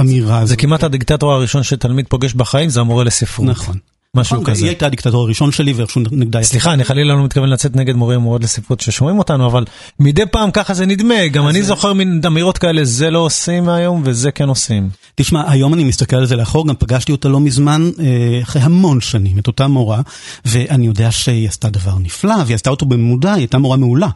אמירה. 0.00 0.46
זה 0.46 0.56
כמעט 0.56 0.82
הדיקטטור 0.82 1.32
הראשון 1.32 1.62
שתלמיד 1.62 2.06
פוגש 2.08 2.34
בחיים, 2.34 2.68
זה 2.68 2.80
המורה 2.80 3.04
לספרות. 3.04 3.48
נכון. 3.48 3.78
משהו 4.14 4.44
כזה. 4.44 4.64
היא 4.64 4.68
הייתה 4.68 4.86
הדיקטטור 4.86 5.22
הראשון 5.22 5.52
שלי 5.52 5.72
ואיכשהו 5.72 6.00
נגדה. 6.10 6.42
סליחה, 6.42 6.72
אני 6.72 6.84
חלילה 6.84 7.14
לא 7.14 7.24
מתכוון 7.24 7.48
לצאת 7.48 7.76
נגד 7.76 7.94
מורים 7.94 8.18
ומורות 8.18 8.44
לספרות 8.44 8.80
ששומעים 8.80 9.18
אותנו, 9.18 9.46
אבל 9.46 9.64
מדי 10.00 10.26
פעם 10.30 10.50
ככה 10.50 10.74
זה 10.74 10.86
נדמה, 10.86 11.26
גם 11.26 11.48
אני 11.48 11.62
זוכר 11.62 11.92
מין 11.92 12.20
אמירות 12.26 12.58
כאלה, 12.58 12.84
זה 12.84 13.10
לא 13.10 13.18
עושים 13.18 13.68
היום 13.68 14.02
וזה 14.04 14.30
כן 14.30 14.48
עושים. 14.48 14.90
תשמע, 15.14 15.50
היום 15.50 15.74
אני 15.74 15.84
מסתכל 15.84 16.16
על 16.16 16.26
זה 16.26 16.36
לאחור, 16.36 16.68
גם 16.68 16.74
פגשתי 16.78 17.12
אותה 17.12 17.28
לא 17.28 17.40
מזמן, 17.40 17.90
אה, 18.00 18.40
אחרי 18.42 18.62
המון 18.62 19.00
שנים, 19.00 19.38
את 19.38 19.46
אותה 19.46 19.66
מורה, 19.66 20.00
ואני 20.44 20.86
יודע 20.86 21.10
שהיא 21.10 21.48
עשתה 21.48 21.70
דבר 21.70 21.98
נפלא, 21.98 22.34
והיא 22.46 22.54
עשתה 22.54 22.70
אותו 22.70 22.86
במודע, 22.86 23.32
היא 23.32 23.40
הייתה 23.40 23.58
מורה 23.58 23.76
מעולה. 23.76 24.08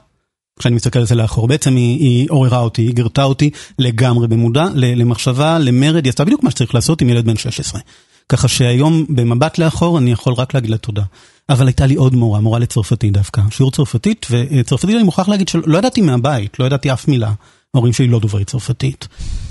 כשאני 0.59 0.75
מסתכל 0.75 0.99
על 0.99 1.07
זה 1.07 1.15
לאחור, 1.15 1.49
בעצם 1.49 1.77
היא, 1.77 1.99
היא 1.99 2.27
עוררה 2.31 2.59
אותי, 2.59 2.83
היא 2.83 2.95
גרתה 2.95 3.25
אותי 3.25 3.51
לגמרי 3.79 4.29
במודע, 4.29 4.67
למחשבה, 4.75 5.59
למרד, 5.59 6.05
היא 6.05 6.11
עשתה 6.11 6.25
בדיוק 6.25 6.43
מה 6.43 6.51
שצריך 6.51 6.75
לעשות 6.75 7.01
עם 7.01 7.09
ילד 7.09 7.27
בן 7.27 7.37
16. 7.37 7.81
ככה 8.29 8.49
שהיום 8.49 9.07
במבט 9.09 9.59
לאחור 9.59 9.99
אני 9.99 10.13
יכול 10.13 10.33
רק 10.33 10.55
להגיד 10.55 10.71
לה 10.71 10.79
תודה. 10.79 11.03
אבל 11.49 11.67
הייתה 11.67 11.87
לי 11.87 11.95
עוד 11.95 12.15
מורה, 12.15 12.41
מורה 12.41 12.59
לצרפתית 12.59 13.13
דווקא, 13.13 13.43
שיעור 13.51 13.71
צרפתית, 13.73 14.27
וצרפתית 14.31 14.95
אני 14.97 15.03
מוכרח 15.03 15.29
להגיד 15.29 15.49
שלא 15.49 15.79
ידעתי 15.79 16.01
מהבית, 16.01 16.59
לא 16.59 16.65
ידעתי 16.65 16.93
אף 16.93 17.09
מילה. 17.09 17.33
ההורים 17.75 17.93
שלי 17.93 18.07
לא 18.07 18.21
דוברי 18.21 18.45
צרפתית. 18.45 19.09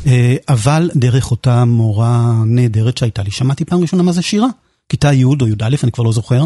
אה, 0.08 0.36
אבל 0.50 0.90
דרך 0.96 1.32
אותה 1.32 1.66
מורה 1.66 2.34
נהדרת 2.46 2.98
שהייתה 2.98 3.24
לי, 3.24 3.32
שמעתי 3.32 3.66
פעם 3.66 3.82
ראשונה 3.82 4.04
מה 4.04 4.12
זה 4.12 4.22
שירה. 4.22 4.48
כיתה 4.90 5.14
י' 5.14 5.24
או 5.24 5.48
י"א, 5.48 5.76
אני 5.84 5.92
כבר 5.92 6.04
לא 6.04 6.12
זוכר. 6.12 6.46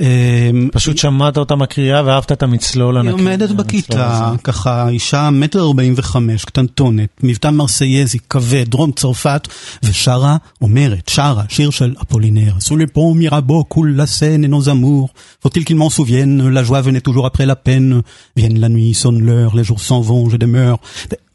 אמ, 0.00 0.68
פשוט 0.72 0.98
שמעת 0.98 1.36
אותה 1.36 1.56
מקריאה 1.56 2.02
ואהבת 2.04 2.32
את 2.32 2.42
המצלול 2.42 2.96
ענקי. 2.96 3.08
היא 3.08 3.14
עומדת 3.14 3.50
בכיתה, 3.50 4.32
ככה 4.44 4.88
אישה 4.88 5.30
מטר 5.30 5.60
ארבעים 5.60 5.94
וחמש, 5.96 6.44
קטנטונת, 6.44 7.08
מבטא 7.22 7.48
מרסייזי, 7.48 8.18
כבד, 8.30 8.64
דרום 8.68 8.92
צרפת, 8.92 9.48
ושרה, 9.82 10.36
אומרת, 10.60 11.08
שרה, 11.08 11.42
שיר 11.48 11.70
של 11.70 11.94
אפולינר. 12.02 12.52
Sous 12.60 12.76
le 12.76 12.90
pont 12.90 13.18
Mirabeau 13.18 13.64
coule 13.64 14.00
la 14.00 14.12
Seine 14.12 14.42
et 14.42 14.62
nos 14.62 14.76
amours, 14.76 15.08
faut-il 15.42 15.64
qu'il 15.64 15.76
m'en 15.76 15.90
souvienne, 15.90 16.48
la 16.48 16.62
joie 16.62 16.80
venait 16.82 17.00
toujours 17.00 17.26
après 17.26 17.46
la 17.46 17.56
peine, 17.56 18.02
vienne 18.36 18.58
la 18.58 18.68
nuit, 18.68 18.94
sonne 18.94 19.20
l'heure, 19.22 19.56
les 19.56 19.64
jours 19.64 19.80
s'en 19.80 20.00
vont, 20.00 20.28
je 20.28 20.36
demeure. 20.36 20.78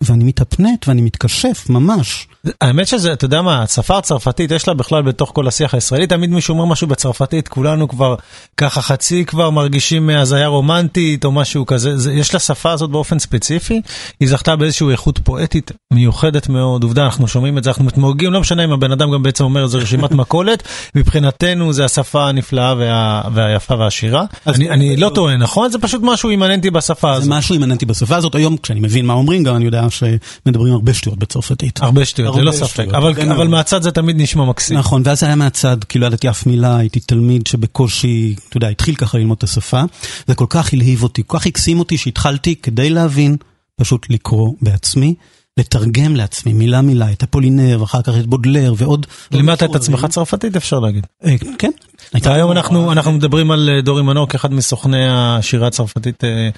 ואני 0.01 0.23
מתהפנט 0.23 0.87
ואני 0.87 1.01
מתכשף, 1.01 1.65
ממש. 1.69 2.27
האמת 2.61 2.87
שזה, 2.87 3.13
אתה 3.13 3.25
יודע 3.25 3.41
מה, 3.41 3.63
השפה 3.63 3.97
הצרפתית, 3.97 4.51
יש 4.51 4.67
לה 4.67 4.73
בכלל 4.73 5.01
בתוך 5.01 5.31
כל 5.35 5.47
השיח 5.47 5.73
הישראלי, 5.73 6.07
תמיד 6.07 6.29
מישהו 6.29 6.53
אומר 6.53 6.65
משהו 6.65 6.87
בצרפתית, 6.87 7.47
כולנו 7.47 7.87
כבר 7.87 8.15
ככה 8.57 8.81
חצי 8.81 9.25
כבר 9.25 9.49
מרגישים 9.49 10.09
הזיה 10.09 10.47
רומנטית 10.47 11.25
או 11.25 11.31
משהו 11.31 11.65
כזה, 11.65 11.97
זה, 11.97 12.13
יש 12.13 12.35
לשפה 12.35 12.71
הזאת 12.71 12.89
באופן 12.89 13.19
ספציפי, 13.19 13.81
היא 14.19 14.29
זכתה 14.29 14.55
באיזושהי 14.55 14.87
איכות 14.91 15.19
פואטית 15.23 15.71
מיוחדת 15.93 16.49
מאוד, 16.49 16.83
עובדה, 16.83 17.05
אנחנו 17.05 17.27
שומעים 17.27 17.57
את 17.57 17.63
זה, 17.63 17.69
אנחנו 17.69 17.85
מתמוגגים, 17.85 18.33
לא 18.33 18.39
משנה 18.39 18.63
אם 18.63 18.71
הבן 18.71 18.91
אדם 18.91 19.11
גם 19.11 19.23
בעצם 19.23 19.43
אומר, 19.43 19.67
זה 19.67 19.77
רשימת 19.77 20.11
מכולת, 20.21 20.63
מבחינתנו 20.95 21.73
זה 21.73 21.85
השפה 21.85 22.29
הנפלאה 22.29 22.73
וה, 22.77 23.21
והיפה 23.33 23.75
והעשירה. 23.75 24.25
אני, 24.47 24.69
אני 24.69 24.95
לא 24.95 25.11
טועה, 25.15 25.37
נכון? 25.37 25.71
זה 25.71 25.79
פשוט 25.79 26.01
משהו 26.03 26.29
אימננטי 26.29 26.69
בשפה 26.69 27.11
הזאת. 27.11 27.23
זה 27.23 27.29
משהו 27.29 27.53
אימננטי 27.53 27.85
בשפה 27.85 28.15
הזאת, 28.15 28.35
היום 28.35 28.57
כשאני 28.57 28.79
מבין 28.79 29.05
מה 29.05 29.13
אומרים 29.13 29.43
גם, 29.43 29.55
אני 29.55 29.65
יודע 29.65 29.84
שמדברים 29.89 30.73
הרבה 30.73 30.93
שטויות 30.93 31.19
בצרפתית. 31.19 31.81
הרבה 31.81 32.05
שטויות, 32.05 32.35
ללא 32.35 32.51
ספק, 32.51 32.85
אבל, 32.89 33.31
אבל 33.31 33.47
מהצד 33.47 33.81
זה 33.81 33.91
תמיד 33.91 34.21
נשמע 34.21 34.45
מקסים. 34.45 34.77
נכון, 34.77 35.01
ואז 35.05 35.19
זה 35.19 35.25
היה 35.25 35.35
מהצד, 35.35 35.83
כי 35.83 35.99
לא 35.99 36.05
ידעתי 36.05 36.29
אף 36.29 36.45
מילה, 36.45 36.77
הייתי 36.77 36.99
תלמיד 36.99 37.47
שבקושי, 37.47 38.35
אתה 38.49 38.57
יודע, 38.57 38.67
התחיל 38.67 38.95
ככה 38.95 39.17
ללמוד 39.17 39.37
את 39.37 39.43
השפה, 39.43 39.81
זה 40.27 40.35
כל 40.35 40.45
כך 40.49 40.73
הלהיב 40.73 41.03
אותי, 41.03 41.23
כל 41.27 41.39
כך 41.39 41.45
הקסים 41.45 41.79
אותי 41.79 41.97
שהתחלתי 41.97 42.55
כדי 42.55 42.89
להבין, 42.89 43.37
פשוט 43.75 44.05
לקרוא 44.09 44.53
בעצמי. 44.61 45.15
לתרגם 45.59 46.15
לעצמי 46.15 46.53
מילה 46.53 46.81
מילה 46.81 47.11
את 47.11 47.23
אפולינר 47.23 47.77
ואחר 47.81 48.01
כך 48.01 48.13
את 48.19 48.25
בודלר 48.25 48.73
ועוד. 48.77 49.05
לימדת 49.31 49.63
את 49.63 49.75
עצמך 49.75 50.05
צרפתית 50.09 50.55
אפשר 50.55 50.79
להגיד. 50.79 51.07
אה, 51.25 51.35
כן. 51.57 51.71
היום 52.13 52.51
אנחנו 52.51 52.91
אנחנו 52.91 53.11
מדברים 53.11 53.51
על 53.51 53.69
אה, 53.69 53.81
דורי 53.81 54.03
מנור 54.03 54.29
כאחד 54.29 54.53
מסוכני 54.53 55.07
השירה 55.09 55.67
הצרפתית 55.67 56.23
אה, 56.23 56.49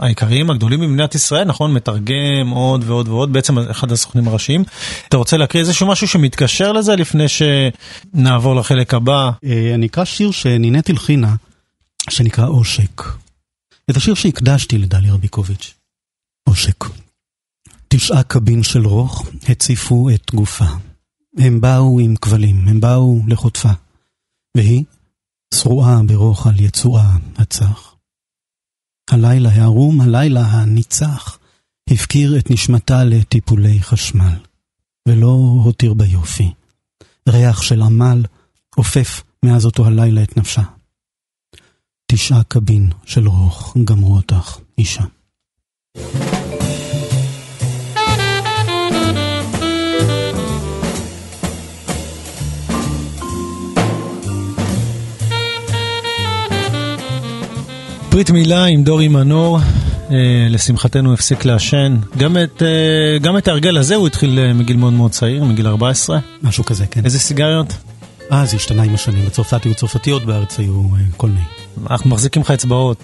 העיקריים 0.00 0.50
הגדולים 0.50 0.80
במדינת 0.80 1.14
ישראל 1.14 1.44
נכון 1.44 1.74
מתרגם 1.74 2.48
עוד 2.50 2.84
ועוד 2.86 3.08
ועוד 3.08 3.32
בעצם 3.32 3.58
אחד 3.58 3.92
הסוכנים 3.92 4.28
הראשיים. 4.28 4.64
אתה 5.08 5.16
רוצה 5.16 5.36
להקריא 5.36 5.62
איזשהו 5.62 5.86
משהו 5.86 6.08
שמתקשר 6.08 6.72
לזה 6.72 6.96
לפני 6.96 7.24
שנעבור 7.28 8.54
לחלק 8.54 8.94
הבא. 8.94 9.30
אני 9.74 9.86
אקרא 9.86 10.04
שיר 10.04 10.30
שנינט 10.30 10.90
הלחינה 10.90 11.34
שנקרא 12.10 12.46
עושק. 12.46 13.02
את 13.90 13.96
השיר 13.96 14.14
שהקדשתי 14.14 14.78
לדליה 14.78 15.14
רביקוביץ'. 15.14 15.74
עושק. 16.48 16.84
תשעה 17.88 18.22
קבין 18.22 18.62
של 18.62 18.86
רוך 18.86 19.28
הציפו 19.48 20.10
את 20.10 20.30
גופה. 20.34 20.64
הם 21.38 21.60
באו 21.60 22.00
עם 22.00 22.16
כבלים, 22.16 22.68
הם 22.68 22.80
באו 22.80 23.20
לחוטפה. 23.28 23.70
והיא, 24.56 24.84
שרועה 25.54 26.00
ברוך 26.06 26.46
על 26.46 26.60
יצואה 26.60 27.16
הצח. 27.36 27.94
הלילה 29.12 29.50
הערום, 29.50 30.00
הלילה 30.00 30.40
הניצח, 30.40 31.38
הפקיר 31.90 32.38
את 32.38 32.50
נשמתה 32.50 33.04
לטיפולי 33.04 33.82
חשמל, 33.82 34.36
ולא 35.08 35.60
הותיר 35.64 35.94
ביופי. 35.94 36.52
ריח 37.28 37.62
של 37.62 37.82
עמל 37.82 38.22
עופף 38.76 39.22
מאז 39.44 39.64
אותו 39.64 39.86
הלילה 39.86 40.22
את 40.22 40.36
נפשה. 40.36 40.62
תשעה 42.06 42.42
קבין 42.48 42.90
של 43.04 43.28
רוך 43.28 43.76
גמרו 43.84 44.16
אותך, 44.16 44.58
אישה. 44.78 45.04
ברית 58.10 58.30
מילה 58.30 58.64
עם 58.64 58.84
דורי 58.84 59.08
מנור, 59.08 59.58
אה, 60.10 60.46
לשמחתנו 60.50 61.12
הפסיק 61.12 61.44
לעשן. 61.44 61.96
גם 62.16 62.36
את, 62.36 62.62
אה, 62.62 63.18
גם 63.18 63.38
את 63.38 63.48
ההרגל 63.48 63.76
הזה 63.76 63.94
הוא 63.94 64.06
התחיל 64.06 64.38
אה, 64.38 64.52
מגיל 64.52 64.76
מאוד 64.76 64.92
מאוד 64.92 65.10
צעיר, 65.10 65.44
מגיל 65.44 65.66
14. 65.66 66.18
משהו 66.42 66.64
כזה, 66.64 66.86
כן. 66.86 67.04
איזה 67.04 67.18
סיגריות? 67.18 67.76
אה, 68.32 68.46
זה 68.46 68.56
השתנה 68.56 68.82
עם 68.82 68.94
השנים. 68.94 69.26
בצרפת 69.26 69.64
היו 69.64 69.74
צרפתיות, 69.74 70.24
בארץ 70.24 70.58
היו 70.58 70.82
אה, 70.94 71.00
כל 71.16 71.28
מיני. 71.28 71.44
אנחנו 71.90 72.10
מחזיקים 72.10 72.42
לך 72.42 72.50
אצבעות. 72.50 73.02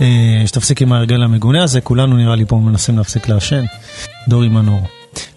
אה, 0.00 0.42
שתפסיק 0.46 0.82
עם 0.82 0.92
ההרגל 0.92 1.22
המגונה 1.22 1.62
הזה, 1.62 1.80
כולנו 1.80 2.16
נראה 2.16 2.36
לי 2.36 2.44
פה 2.44 2.56
מנסים 2.56 2.98
להפסיק 2.98 3.28
לעשן. 3.28 3.64
דורי 4.28 4.48
מנור. 4.48 4.80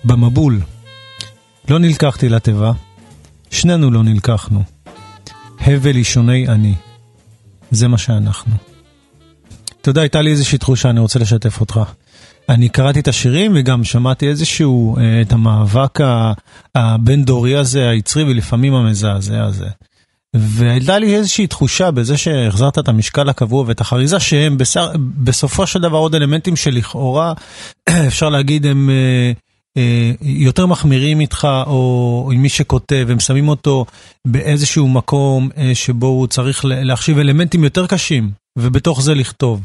במבול, 0.03 0.61
לא 1.69 1.79
נלקחתי 1.79 2.29
לתיבה, 2.29 2.71
שנינו 3.51 3.91
לא 3.91 4.03
נלקחנו. 4.03 4.63
הבל 5.61 5.95
אישוני 5.95 6.47
אני. 6.47 6.75
זה 7.71 7.87
מה 7.87 7.97
שאנחנו. 7.97 8.68
אתה 9.81 9.89
יודע, 9.89 10.01
הייתה 10.01 10.21
לי 10.21 10.31
איזושהי 10.31 10.57
תחושה, 10.57 10.89
אני 10.89 10.99
רוצה 10.99 11.19
לשתף 11.19 11.61
אותך. 11.61 11.79
אני 12.49 12.69
קראתי 12.69 12.99
את 12.99 13.07
השירים 13.07 13.51
וגם 13.55 13.83
שמעתי 13.83 14.27
איזשהו, 14.27 14.97
את 15.21 15.31
המאבק 15.31 15.99
הבין-דורי 16.75 17.55
הזה, 17.55 17.89
היצרי 17.89 18.23
ולפעמים 18.23 18.73
המזעזע 18.73 19.43
הזה. 19.43 19.67
והייתה 20.33 20.99
לי 20.99 21.15
איזושהי 21.15 21.47
תחושה 21.47 21.91
בזה 21.91 22.17
שהחזרת 22.17 22.79
את 22.79 22.87
המשקל 22.87 23.29
הקבוע 23.29 23.63
ואת 23.67 23.81
החריזה 23.81 24.19
שהם 24.19 24.57
בסופו 25.23 25.67
של 25.67 25.81
דבר 25.81 25.97
עוד 25.97 26.15
אלמנטים 26.15 26.55
שלכאורה 26.55 27.33
אפשר 28.07 28.29
להגיד 28.29 28.65
הם 28.65 28.89
אה, 28.89 28.95
אה, 28.95 29.31
יותר 30.21 30.65
מחמירים 30.65 31.19
איתך 31.19 31.47
או 31.67 32.29
עם 32.33 32.41
מי 32.41 32.49
שכותב, 32.49 33.07
הם 33.09 33.19
שמים 33.19 33.49
אותו 33.49 33.85
באיזשהו 34.27 34.87
מקום 34.87 35.49
אה, 35.57 35.75
שבו 35.75 36.07
הוא 36.07 36.27
צריך 36.27 36.65
להחשיב 36.65 37.17
אלמנטים 37.19 37.63
יותר 37.63 37.87
קשים 37.87 38.31
ובתוך 38.57 39.01
זה 39.01 39.13
לכתוב. 39.13 39.61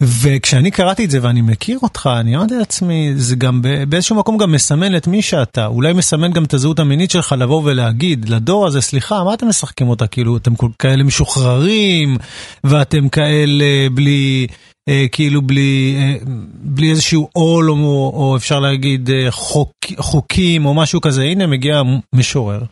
וכשאני 0.00 0.70
קראתי 0.70 1.04
את 1.04 1.10
זה 1.10 1.18
ואני 1.22 1.40
מכיר 1.40 1.78
אותך, 1.82 2.10
אני 2.20 2.36
אמרתי 2.36 2.54
לעצמי, 2.54 3.12
זה 3.16 3.36
גם 3.36 3.62
באיזשהו 3.88 4.16
מקום 4.16 4.36
גם 4.36 4.52
מסמן 4.52 4.96
את 4.96 5.06
מי 5.06 5.22
שאתה, 5.22 5.66
אולי 5.66 5.92
מסמן 5.92 6.32
גם 6.32 6.44
את 6.44 6.54
הזהות 6.54 6.78
המינית 6.78 7.10
שלך 7.10 7.34
לבוא 7.38 7.62
ולהגיד 7.64 8.28
לדור 8.28 8.66
הזה, 8.66 8.80
סליחה, 8.80 9.24
מה 9.24 9.34
אתם 9.34 9.48
משחקים 9.48 9.88
אותה? 9.88 10.06
כאילו, 10.06 10.36
אתם 10.36 10.52
כאלה 10.78 11.02
משוחררים, 11.02 12.16
ואתם 12.64 13.08
כאלה 13.08 13.64
בלי, 13.94 14.46
אה, 14.88 15.06
כאילו 15.12 15.42
בלי, 15.42 15.96
אה, 15.98 16.14
בלי 16.54 16.90
איזשהו 16.90 17.28
עול, 17.32 17.70
או, 17.70 17.76
או 18.14 18.36
אפשר 18.36 18.60
להגיד 18.60 19.10
אה, 19.10 19.30
חוק, 19.30 19.72
חוקים 19.96 20.66
או 20.66 20.74
משהו 20.74 21.00
כזה, 21.00 21.22
הנה 21.22 21.46
מגיע 21.46 21.82
משורר, 22.14 22.62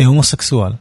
אה, 0.00 0.06
הומוסקסואל. 0.06 0.72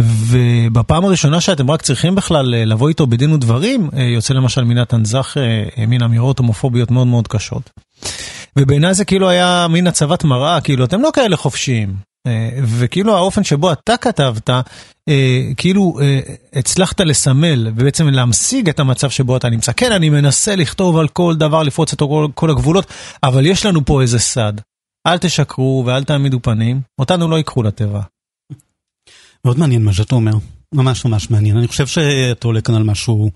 ובפעם 0.00 1.04
הראשונה 1.04 1.40
שאתם 1.40 1.70
רק 1.70 1.82
צריכים 1.82 2.14
בכלל 2.14 2.54
אה, 2.54 2.64
לבוא 2.64 2.88
איתו 2.88 3.06
בדין 3.06 3.32
ודברים, 3.32 3.90
אה, 3.96 4.02
יוצא 4.02 4.34
למשל 4.34 4.64
מנתן 4.64 5.04
זך 5.04 5.36
אה, 5.36 5.86
מין 5.86 6.02
אמירות 6.02 6.38
הומופוביות 6.38 6.90
מאוד 6.90 7.06
מאוד 7.06 7.28
קשות. 7.28 7.70
ובעיניי 8.58 8.94
זה 8.94 9.04
כאילו 9.04 9.28
היה 9.28 9.66
מין 9.70 9.86
הצבת 9.86 10.24
מראה, 10.24 10.60
כאילו 10.60 10.84
אתם 10.84 11.02
לא 11.02 11.10
כאלה 11.14 11.36
חופשיים. 11.36 11.94
וכאילו 12.64 13.16
האופן 13.16 13.44
שבו 13.44 13.72
אתה 13.72 13.96
כתבת, 13.96 14.50
כאילו 15.56 15.98
הצלחת 16.52 17.00
לסמל 17.00 17.68
ובעצם 17.76 18.08
להמשיג 18.08 18.68
את 18.68 18.80
המצב 18.80 19.10
שבו 19.10 19.36
אתה 19.36 19.48
נמצא. 19.48 19.72
כן, 19.76 19.92
אני 19.92 20.10
מנסה 20.10 20.56
לכתוב 20.56 20.98
על 20.98 21.08
כל 21.08 21.34
דבר, 21.36 21.62
לפרוץ 21.62 21.92
את 21.92 21.98
כל, 21.98 22.28
כל 22.34 22.50
הגבולות, 22.50 22.86
אבל 23.22 23.46
יש 23.46 23.66
לנו 23.66 23.84
פה 23.84 24.02
איזה 24.02 24.18
סד. 24.18 24.52
אל 25.06 25.18
תשקרו 25.18 25.82
ואל 25.86 26.04
תעמידו 26.04 26.40
פנים, 26.42 26.80
אותנו 26.98 27.28
לא 27.28 27.36
ייקחו 27.36 27.62
לטבע. 27.62 28.00
מאוד 29.44 29.58
מעניין 29.58 29.84
מה 29.84 29.92
שאתה 29.92 30.14
אומר, 30.14 30.32
ממש 30.74 31.04
ממש 31.04 31.30
מעניין. 31.30 31.56
אני 31.56 31.68
חושב 31.68 31.86
שאתה 31.86 32.48
עולה 32.48 32.60
כאן 32.60 32.74
על 32.74 32.82
משהו 32.82 33.30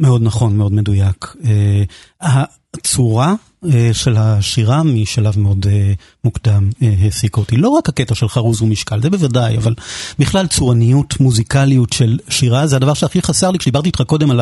מאוד 0.00 0.22
נכון, 0.22 0.56
מאוד 0.56 0.72
מדויק. 0.72 1.36
אה, 1.44 1.82
הצורה 2.20 3.34
אה, 3.72 3.90
של 3.92 4.16
השירה 4.16 4.82
משלב 4.82 5.38
מאוד 5.38 5.66
אה, 5.66 5.92
מוקדם 6.24 6.70
העסיקה 6.80 7.40
אותי. 7.40 7.56
לא 7.56 7.68
רק 7.68 7.88
הקטע 7.88 8.14
של 8.14 8.28
חרוז 8.28 8.62
ומשקל, 8.62 9.02
זה 9.02 9.10
בוודאי, 9.10 9.56
אבל 9.56 9.74
בכלל 10.18 10.46
צורניות, 10.46 11.20
מוזיקליות 11.20 11.92
של 11.92 12.18
שירה, 12.28 12.66
זה 12.66 12.76
הדבר 12.76 12.94
שהכי 12.94 13.22
חסר 13.22 13.50
לי 13.50 13.58
כשדיברתי 13.58 13.86
איתך 13.86 14.02
קודם 14.02 14.30
על, 14.30 14.40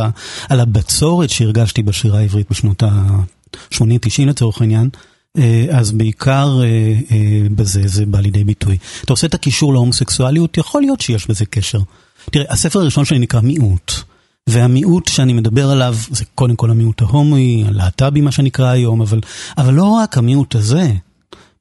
על 0.49 0.61
הבצורת 0.61 1.31
שהרגשתי 1.31 1.83
בשירה 1.83 2.19
העברית 2.19 2.50
בשנות 2.50 2.83
ה-80-90 2.83 4.26
לצורך 4.26 4.61
העניין. 4.61 4.88
אה, 5.38 5.67
אז 5.71 5.93
בעיקר 5.93 6.61
אה, 6.62 6.67
אה, 7.11 7.47
בזה 7.50 7.83
זה 7.85 8.07
בא 8.07 8.21
לידי 8.21 8.45
ביטוי. 8.45 8.76
אתה 9.05 9.12
עושה 9.12 9.26
את 9.26 9.35
הקישור 9.35 9.73
להומוסקסואליות, 9.73 10.59
יכול 10.59 10.83
להיות 10.83 11.00
שיש 11.00 11.26
בזה 11.26 11.47
קשר. 11.47 11.81
תראה, 12.31 12.45
הספר 12.49 12.81
הראשון 12.81 13.05
שלי 13.05 13.19
נקרא 13.19 13.41
מיעוט, 13.41 13.93
והמיעוט 14.47 15.09
שאני 15.09 15.33
מדבר 15.33 15.71
עליו 15.71 15.97
זה 16.11 16.25
קודם 16.35 16.57
כל 16.57 16.71
המיעוט 16.71 17.03
ההומואי, 17.03 17.64
הלהט"בי 17.67 18.21
מה 18.21 18.33
שנקרא 18.33 18.67
היום, 18.67 19.00
אבל, 19.03 19.21
אבל 19.59 19.75
לא 19.75 19.85
רק 19.85 20.19
המיעוט 20.19 20.55
הזה. 20.55 20.93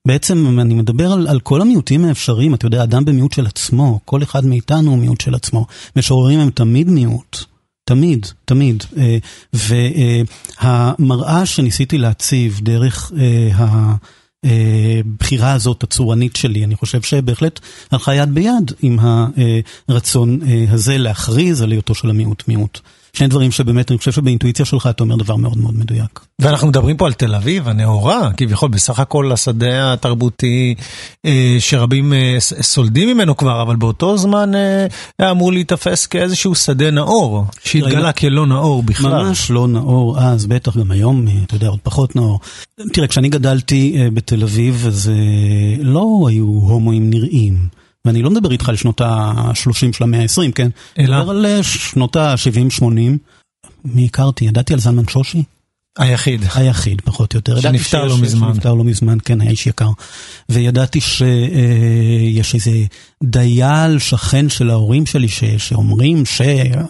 בעצם 0.08 0.60
אני 0.60 0.74
מדבר 0.74 1.12
על, 1.12 1.28
על 1.28 1.40
כל 1.40 1.62
המיעוטים 1.62 2.06
האפשריים, 2.06 2.54
אתה 2.54 2.66
יודע, 2.66 2.84
אדם 2.84 3.06
במיעוט 3.06 3.32
של 3.32 3.46
עצמו, 3.46 4.00
כל 4.06 4.24
אחד 4.24 4.46
מאיתנו 4.46 4.92
הוא 4.92 5.00
מיעוט 5.00 5.22
של 5.22 5.36
עצמו. 5.36 5.66
משוררים 5.96 6.40
הם 6.40 6.50
תמיד 6.50 6.90
מיעוט. 6.90 7.53
תמיד, 7.94 8.28
תמיד. 8.46 8.84
אה, 8.98 9.18
והמראה 10.64 11.46
שניסיתי 11.46 11.98
להציב 11.98 12.60
דרך 12.64 13.12
אה, 13.18 13.50
הבחירה 14.44 15.54
הזאת 15.54 15.84
הצורנית 15.84 16.36
שלי, 16.36 16.64
אני 16.64 16.76
חושב 16.76 17.02
שבהחלט 17.02 17.60
הלכה 17.92 18.16
יד 18.16 18.34
ביד 18.34 18.72
עם 18.82 19.00
הרצון 19.88 20.40
אה, 20.48 20.66
הזה 20.70 20.98
להכריז 20.98 21.62
על 21.62 21.72
היותו 21.72 21.96
של 21.96 22.10
המיעוט 22.10 22.44
מיעוט. 22.48 22.80
שני 23.16 23.28
דברים 23.28 23.52
שבאמת, 23.52 23.92
אני 23.92 23.98
חושב 23.98 24.12
שבאינטואיציה 24.12 24.66
שלך 24.66 24.88
אתה 24.90 25.04
אומר 25.04 25.16
דבר 25.16 25.36
מאוד 25.36 25.58
מאוד 25.58 25.74
מדויק. 25.74 26.20
ואנחנו 26.42 26.68
מדברים 26.68 26.98
פה 26.98 27.06
על 27.06 27.14
תל 27.14 27.36
אביב, 27.36 27.68
הנאורה, 27.68 28.30
כביכול 28.38 28.70
בסך 28.70 29.00
הכל 29.00 29.32
השדה 29.32 29.94
התרבותי 29.94 30.76
אה, 31.26 31.56
שרבים 31.60 32.14
אה, 32.14 32.36
סולדים 32.40 33.10
ממנו 33.10 33.38
כבר, 33.38 33.62
אבל 33.62 33.76
באותו 33.76 34.18
זמן 34.18 34.52
אה, 34.56 35.32
אמור 35.32 35.52
להיתפס 35.52 36.06
כאיזשהו 36.06 36.56
שדה 36.56 36.92
נאור, 36.92 37.46
שהתגלה 37.64 38.12
כלא 38.12 38.46
נאור 38.46 38.84
בכלל. 38.84 39.24
ממש 39.24 39.52
לא 39.52 39.68
נאור 39.68 40.20
אז, 40.20 40.46
בטח 40.46 40.78
גם 40.78 40.92
היום, 40.92 41.28
אה, 41.28 41.34
אתה 41.46 41.56
יודע, 41.56 41.68
עוד 41.68 41.80
פחות 41.84 42.16
נאור. 42.16 42.40
תראה, 42.94 43.08
כשאני 43.08 43.30
גדלתי 43.30 43.96
אה, 43.98 44.08
בתל 44.14 44.44
אביב, 44.44 44.84
אז 44.88 45.10
אה, 45.10 45.84
לא 45.84 46.26
היו 46.28 46.46
הומואים 46.46 47.10
נראים. 47.10 47.83
ואני 48.06 48.22
לא 48.22 48.30
מדבר 48.30 48.52
איתך 48.52 48.70
על 48.70 48.76
שנות 48.76 49.02
ה-30 49.02 49.94
של 49.94 50.04
המאה 50.04 50.22
ה-20, 50.22 50.52
כן? 50.56 50.70
אלא? 51.00 51.20
מדבר 51.20 51.32
על 51.32 51.46
אה, 51.46 51.64
שנות 51.64 52.16
ה-70-80. 52.16 52.84
מי 53.86 54.06
הכרתי? 54.06 54.46
ידעתי 54.46 54.74
על 54.74 54.80
זלמן 54.80 55.08
שושי? 55.08 55.44
היחיד. 55.98 56.42
היחיד, 56.56 57.02
פחות 57.02 57.34
או 57.34 57.38
יותר. 57.38 57.62
שנפטר 57.62 58.06
לא 58.06 58.18
מזמן. 58.18 58.54
שנפטר 58.54 58.74
לא 58.74 58.84
מזמן, 58.84 59.18
כן, 59.26 59.42
היה 59.42 59.52
איש 59.52 59.68
יקר. 59.68 59.90
וידעתי 60.50 61.02
שיש 61.02 62.56
איזה 62.56 62.72
דייל, 63.24 64.00
שכן 64.00 64.50
של 64.50 64.70
ההורים 64.70 65.06
שלי, 65.06 65.28
שאומרים 65.58 66.26
ש... 66.26 66.42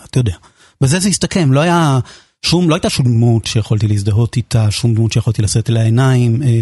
אתה 0.06 0.19
יודע. 0.19 0.36
בזה 0.82 0.99
זה 0.99 1.10
הסתכם, 1.10 1.52
לא 1.52 1.60
היה... 1.60 1.99
שום, 2.45 2.69
לא 2.69 2.75
הייתה 2.75 2.89
שום 2.89 3.06
דמות 3.06 3.45
שיכולתי 3.45 3.88
להזדהות 3.88 4.38
איתה, 4.38 4.71
שום 4.71 4.95
דמות 4.95 5.12
שיכולתי 5.12 5.41
לשאת 5.41 5.69
אליה 5.69 5.84
עיניים. 5.84 6.43
אה, 6.43 6.60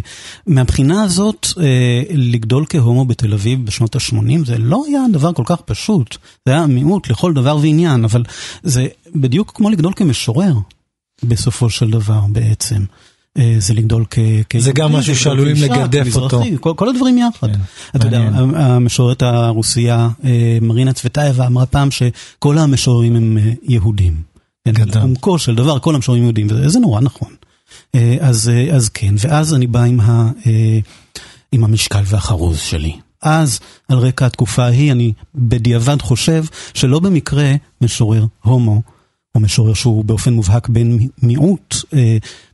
מהבחינה 0.48 1.04
הזאת, 1.04 1.48
אה, 1.60 2.04
לגדול 2.10 2.66
כהומו 2.70 3.06
בתל 3.06 3.34
אביב 3.34 3.66
בשנות 3.66 3.96
ה-80 3.96 4.46
זה 4.46 4.58
לא 4.58 4.84
היה 4.88 5.02
דבר 5.12 5.34
כל 5.34 5.44
כך 5.46 5.62
פשוט. 5.62 6.18
זה 6.46 6.52
היה 6.52 6.68
מיעוט 6.68 7.10
לכל 7.10 7.34
דבר 7.34 7.58
ועניין, 7.58 8.04
אבל 8.04 8.24
זה 8.64 8.88
בדיוק 9.16 9.52
כמו 9.56 9.70
לגדול 9.70 9.94
כמשורר, 9.96 10.54
בסופו 11.24 11.70
של 11.70 11.92
דבר 11.92 12.22
בעצם. 12.30 12.84
אה, 13.38 13.56
זה 13.60 13.74
לגדול 13.74 14.06
כ... 14.10 14.20
זה 14.58 14.72
גם 14.72 14.92
משהו 14.92 15.16
שעלולים 15.16 15.56
לגדף 15.56 16.16
אותו. 16.16 16.44
כל 16.60 16.90
הדברים 16.90 17.18
יחד. 17.18 17.48
כן, 17.48 17.60
אתה 17.96 18.08
יודע, 18.08 18.30
המשוררת 18.54 19.22
הרוסייה 19.22 20.10
מרינה 20.62 20.94
צוותאייבה 20.94 21.48
אמרה 21.48 21.66
פעם 21.66 21.90
שכל 21.92 22.58
המשוררים 22.58 23.16
הם 23.16 23.38
יהודים. 23.64 24.31
כן, 24.66 25.00
עומקו 25.02 25.40
של 25.40 25.56
דבר, 25.56 25.80
כל 25.80 25.96
המשוררים 25.96 26.24
יודעים, 26.24 26.48
וזה 26.50 26.80
נורא 26.80 27.02
נכון. 27.02 27.36
אה, 27.96 28.18
אז, 28.20 28.50
אה, 28.50 28.76
אז 28.76 28.90
כן, 28.90 29.16
ואז 29.18 29.54
אני 29.54 29.68
בא 29.68 29.84
עם, 29.84 30.00
ה, 30.00 30.32
אה, 30.48 30.80
עם 31.52 31.64
המשקל 31.64 32.02
והחרוז 32.06 32.60
שלי. 32.60 32.94
אז, 33.22 33.60
על 33.90 33.98
רקע 33.98 34.26
התקופה 34.26 34.64
ההיא, 34.64 34.92
אני 34.92 35.14
בדיעבד 35.36 36.02
חושב 36.02 36.44
שלא 36.74 37.00
במקרה 37.00 37.54
משורר 37.82 38.26
הומו, 38.44 38.82
או 39.36 39.40
משורר 39.40 39.74
שהוא 39.74 40.06
באופן 40.06 40.34
מובהק 40.34 40.70
בן 40.70 40.98
מיעוט, 41.22 41.76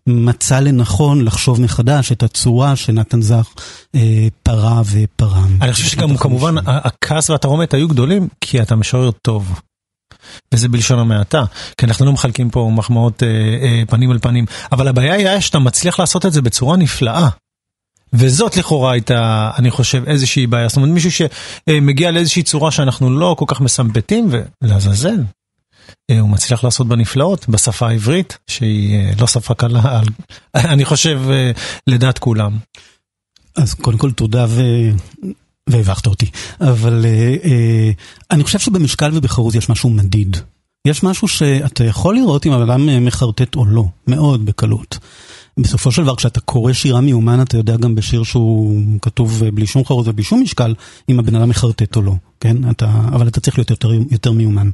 מצא 0.08 0.60
לנכון 0.60 1.24
לחשוב 1.26 1.62
מחדש 1.62 2.12
את 2.12 2.24
הצורה 2.24 2.76
שנתן 2.76 3.22
זך 3.22 3.54
פרה 4.44 4.82
ופרם. 4.86 5.58
אני 5.62 5.74
חושב 5.74 5.86
שגם 5.86 6.18
כמובן 6.18 6.56
הכעס 6.66 7.30
והתרעומת 7.30 7.74
היו 7.74 7.88
גדולים, 7.88 8.28
כי 8.42 8.62
אתה 8.62 8.76
משורר 8.76 9.12
טוב. 9.12 9.60
וזה 10.54 10.70
בלשון 10.70 11.00
המעטה, 11.00 11.44
כי 11.78 11.86
אנחנו 11.86 12.06
לא 12.06 12.12
מחלקים 12.14 12.50
פה 12.50 12.72
מחמאות 12.74 13.24
אה, 13.24 13.28
אה, 13.28 13.84
פנים 13.90 14.12
אל 14.12 14.20
פנים, 14.20 14.46
אבל 14.72 14.88
הבעיה 14.88 15.14
היא 15.14 15.40
שאתה 15.40 15.60
מצליח 15.60 16.00
לעשות 16.00 16.26
את 16.26 16.34
זה 16.34 16.42
בצורה 16.42 16.78
נפלאה. 16.78 17.30
וזאת 18.14 18.58
לכאורה 18.58 18.92
הייתה, 18.92 19.52
אני 19.58 19.72
חושב, 19.72 20.04
איזושהי 20.08 20.48
בעיה. 20.48 20.68
זאת 20.68 20.78
אומרת, 20.78 20.90
מישהו 20.90 21.28
שמגיע 21.70 22.12
לאיזושהי 22.12 22.44
צורה 22.44 22.72
שאנחנו 22.72 23.20
לא 23.20 23.36
כל 23.40 23.46
כך 23.48 23.62
מסמפטים, 23.62 24.30
ולעזאזל. 24.62 25.24
אה, 26.12 26.20
הוא 26.20 26.30
מצליח 26.30 26.64
לעשות 26.64 26.88
בנפלאות 26.88 27.50
בשפה 27.50 27.88
העברית, 27.88 28.38
שהיא 28.48 28.96
אה, 28.96 29.12
לא 29.20 29.28
שפה 29.28 29.54
קלה, 29.54 30.02
אני 30.56 30.86
חושב, 30.86 31.22
אה, 31.30 31.52
לדעת 31.88 32.20
כולם. 32.20 32.58
אז 33.56 33.74
קודם 33.74 33.98
כל 33.98 34.12
תודה 34.12 34.46
ו... 34.50 34.62
והבכת 35.68 36.08
אותי, 36.08 36.26
אבל 36.62 37.06
אה, 37.06 37.36
אה, 37.44 37.92
אני 38.32 38.44
חושב 38.44 38.60
שבמשקל 38.60 39.12
ובחרוז 39.14 39.56
יש 39.56 39.70
משהו 39.70 39.90
מדיד. 39.90 40.38
יש 40.88 41.04
משהו 41.04 41.28
שאתה 41.28 41.84
יכול 41.84 42.16
לראות 42.16 42.46
אם 42.46 42.52
הבן 42.52 42.70
אדם 42.70 43.06
מחרטט 43.06 43.56
או 43.56 43.66
לא, 43.66 43.86
מאוד 44.08 44.46
בקלות. 44.46 44.98
בסופו 45.60 45.92
של 45.92 46.04
דבר 46.04 46.16
כשאתה 46.16 46.40
קורא 46.40 46.74
שירה 46.74 47.02
מיומן 47.02 47.42
אתה 47.42 47.58
יודע 47.58 47.76
גם 47.78 47.96
בשיר 47.96 48.24
שהוא 48.24 48.84
כתוב 49.02 49.44
בלי 49.54 49.68
שום 49.68 49.86
חרוז 49.86 50.08
ובלי 50.08 50.24
שום 50.24 50.42
משקל 50.42 50.74
אם 51.10 51.20
הבן 51.20 51.36
אדם 51.36 51.50
מחרטט 51.50 51.96
או 51.96 52.02
לא. 52.02 52.14
כן? 52.40 52.70
אתה, 52.70 52.92
אבל 53.14 53.28
אתה 53.28 53.40
צריך 53.40 53.58
להיות 53.58 53.70
יותר, 53.70 53.92
יותר 54.12 54.32
מיומן. 54.32 54.70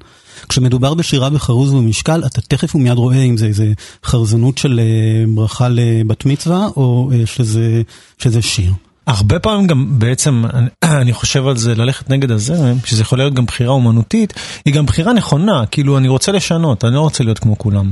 כשמדובר 0.50 0.94
בשירה 0.94 1.30
בחרוז 1.30 1.74
ובמשקל, 1.74 2.26
אתה 2.26 2.42
תכף 2.42 2.76
ומיד 2.76 2.98
רואה 2.98 3.22
אם 3.22 3.38
זה 3.38 3.46
איזה 3.46 3.74
חרזנות 4.04 4.58
של 4.58 4.80
אה, 4.80 5.26
ברכה 5.36 5.68
לבת 5.70 6.26
מצווה, 6.26 6.68
או 6.76 7.12
אה, 7.14 7.26
שזה, 7.26 7.82
שזה 8.18 8.42
שיר. 8.42 8.74
הרבה 9.08 9.40
פעמים 9.40 9.68
גם 9.68 10.00
בעצם, 10.00 10.44
אני, 10.84 11.14
חושב 11.14 11.48
על 11.48 11.58
זה, 11.58 11.76
ללכת 11.76 12.10
נגד 12.10 12.32
הזרם, 12.32 12.78
שזה 12.86 13.02
יכול 13.02 13.18
להיות 13.18 13.34
גם 13.34 13.46
בחירה 13.46 13.72
אומנותית, 13.72 14.34
היא 14.66 14.74
גם 14.74 14.86
בחירה 14.86 15.14
נכונה, 15.14 15.64
כאילו 15.72 15.98
אני 15.98 16.08
רוצה 16.08 16.32
לשנות, 16.32 16.86
אני 16.86 16.94
לא 16.96 17.02
רוצה 17.02 17.24
להיות 17.24 17.40
כמו 17.40 17.58
כולם. 17.58 17.92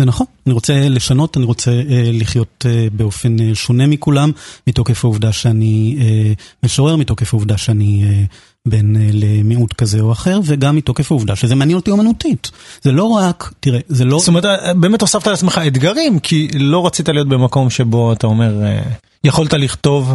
זה 0.00 0.06
נכון, 0.06 0.26
אני 0.46 0.54
רוצה 0.54 0.88
לשנות, 0.88 1.36
אני 1.36 1.44
רוצה 1.44 1.70
אה, 1.70 2.10
לחיות 2.12 2.66
אה, 2.68 2.86
באופן 2.92 3.40
אה, 3.40 3.54
שונה 3.54 3.86
מכולם, 3.86 4.30
מתוקף 4.66 5.04
העובדה 5.04 5.32
שאני 5.32 5.96
אה, 6.00 6.32
משורר, 6.62 6.96
מתוקף 6.96 7.34
העובדה 7.34 7.56
שאני 7.58 8.04
אה, 8.04 8.24
בן 8.68 8.96
אה, 8.96 9.08
למיעוט 9.12 9.72
כזה 9.72 10.00
או 10.00 10.12
אחר, 10.12 10.40
וגם 10.44 10.76
מתוקף 10.76 11.12
העובדה 11.12 11.36
שזה 11.36 11.54
מעניין 11.54 11.78
אותי 11.78 11.90
אומנותית. 11.90 12.50
זה 12.82 12.92
לא 12.92 13.04
רק, 13.04 13.52
תראה, 13.60 13.80
זה 13.88 14.04
לא... 14.04 14.18
זאת 14.18 14.28
אומרת, 14.28 14.44
אה, 14.44 14.74
באמת 14.74 15.00
הוספת 15.00 15.26
לעצמך 15.26 15.60
אתגרים, 15.66 16.18
כי 16.18 16.48
לא 16.54 16.86
רצית 16.86 17.08
להיות 17.08 17.28
במקום 17.28 17.70
שבו 17.70 18.12
אתה 18.12 18.26
אומר, 18.26 18.62
אה, 18.64 18.82
יכולת 19.24 19.52
לכתוב 19.52 20.14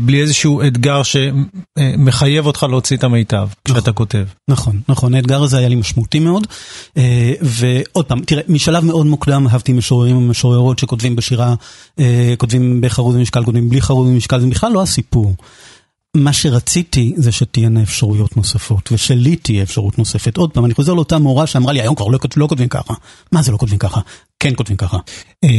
בלי 0.00 0.20
איזשהו 0.20 0.62
אתגר 0.62 1.02
שמחייב 1.02 2.46
אותך 2.46 2.62
להוציא 2.62 2.96
את 2.96 3.04
המיטב 3.04 3.48
כשאתה 3.64 3.80
נכון. 3.80 3.92
כותב. 3.94 4.24
נכון, 4.48 4.80
נכון, 4.88 5.14
האתגר 5.14 5.42
הזה 5.42 5.58
היה 5.58 5.68
לי 5.68 5.74
משמעותי 5.74 6.18
מאוד. 6.18 6.46
אה, 6.96 7.32
ועוד 7.42 8.04
פעם, 8.04 8.20
תראה, 8.20 8.42
משלב 8.48 8.84
מאוד 8.84 9.06
מוקדם 9.06 9.46
אהבתי 9.48 9.72
משוררים 9.72 10.16
ומשוררות 10.16 10.78
שכותבים 10.78 11.16
בשירה, 11.16 11.54
אה, 11.98 12.34
כותבים 12.38 12.80
בחרוז 12.80 13.16
ומשקל, 13.16 13.44
כותבים 13.44 13.68
בלי 13.68 13.80
חרוז 13.80 14.08
ומשקל, 14.08 14.40
זה 14.40 14.46
בכלל 14.46 14.72
לא 14.72 14.82
הסיפור. 14.82 15.34
מה 16.16 16.32
שרציתי 16.32 17.14
זה 17.16 17.32
שתהיינה 17.32 17.82
אפשרויות 17.82 18.36
נוספות, 18.36 18.92
ושלי 18.92 19.36
תהיה 19.36 19.62
אפשרות 19.62 19.98
נוספת. 19.98 20.36
עוד 20.36 20.50
פעם, 20.50 20.64
אני 20.64 20.74
חוזר 20.74 20.94
לאותה 20.94 21.18
מורה 21.18 21.46
שאמרה 21.46 21.72
לי, 21.72 21.80
היום 21.80 21.94
כבר 21.94 22.06
לא, 22.08 22.18
לא 22.36 22.46
כותבים 22.46 22.68
ככה. 22.68 22.94
מה 23.32 23.42
זה 23.42 23.52
לא 23.52 23.56
כותבים 23.56 23.78
ככה? 23.78 24.00
כן 24.40 24.52
כותבים 24.56 24.76
ככה. 24.76 24.98
אה, 25.44 25.50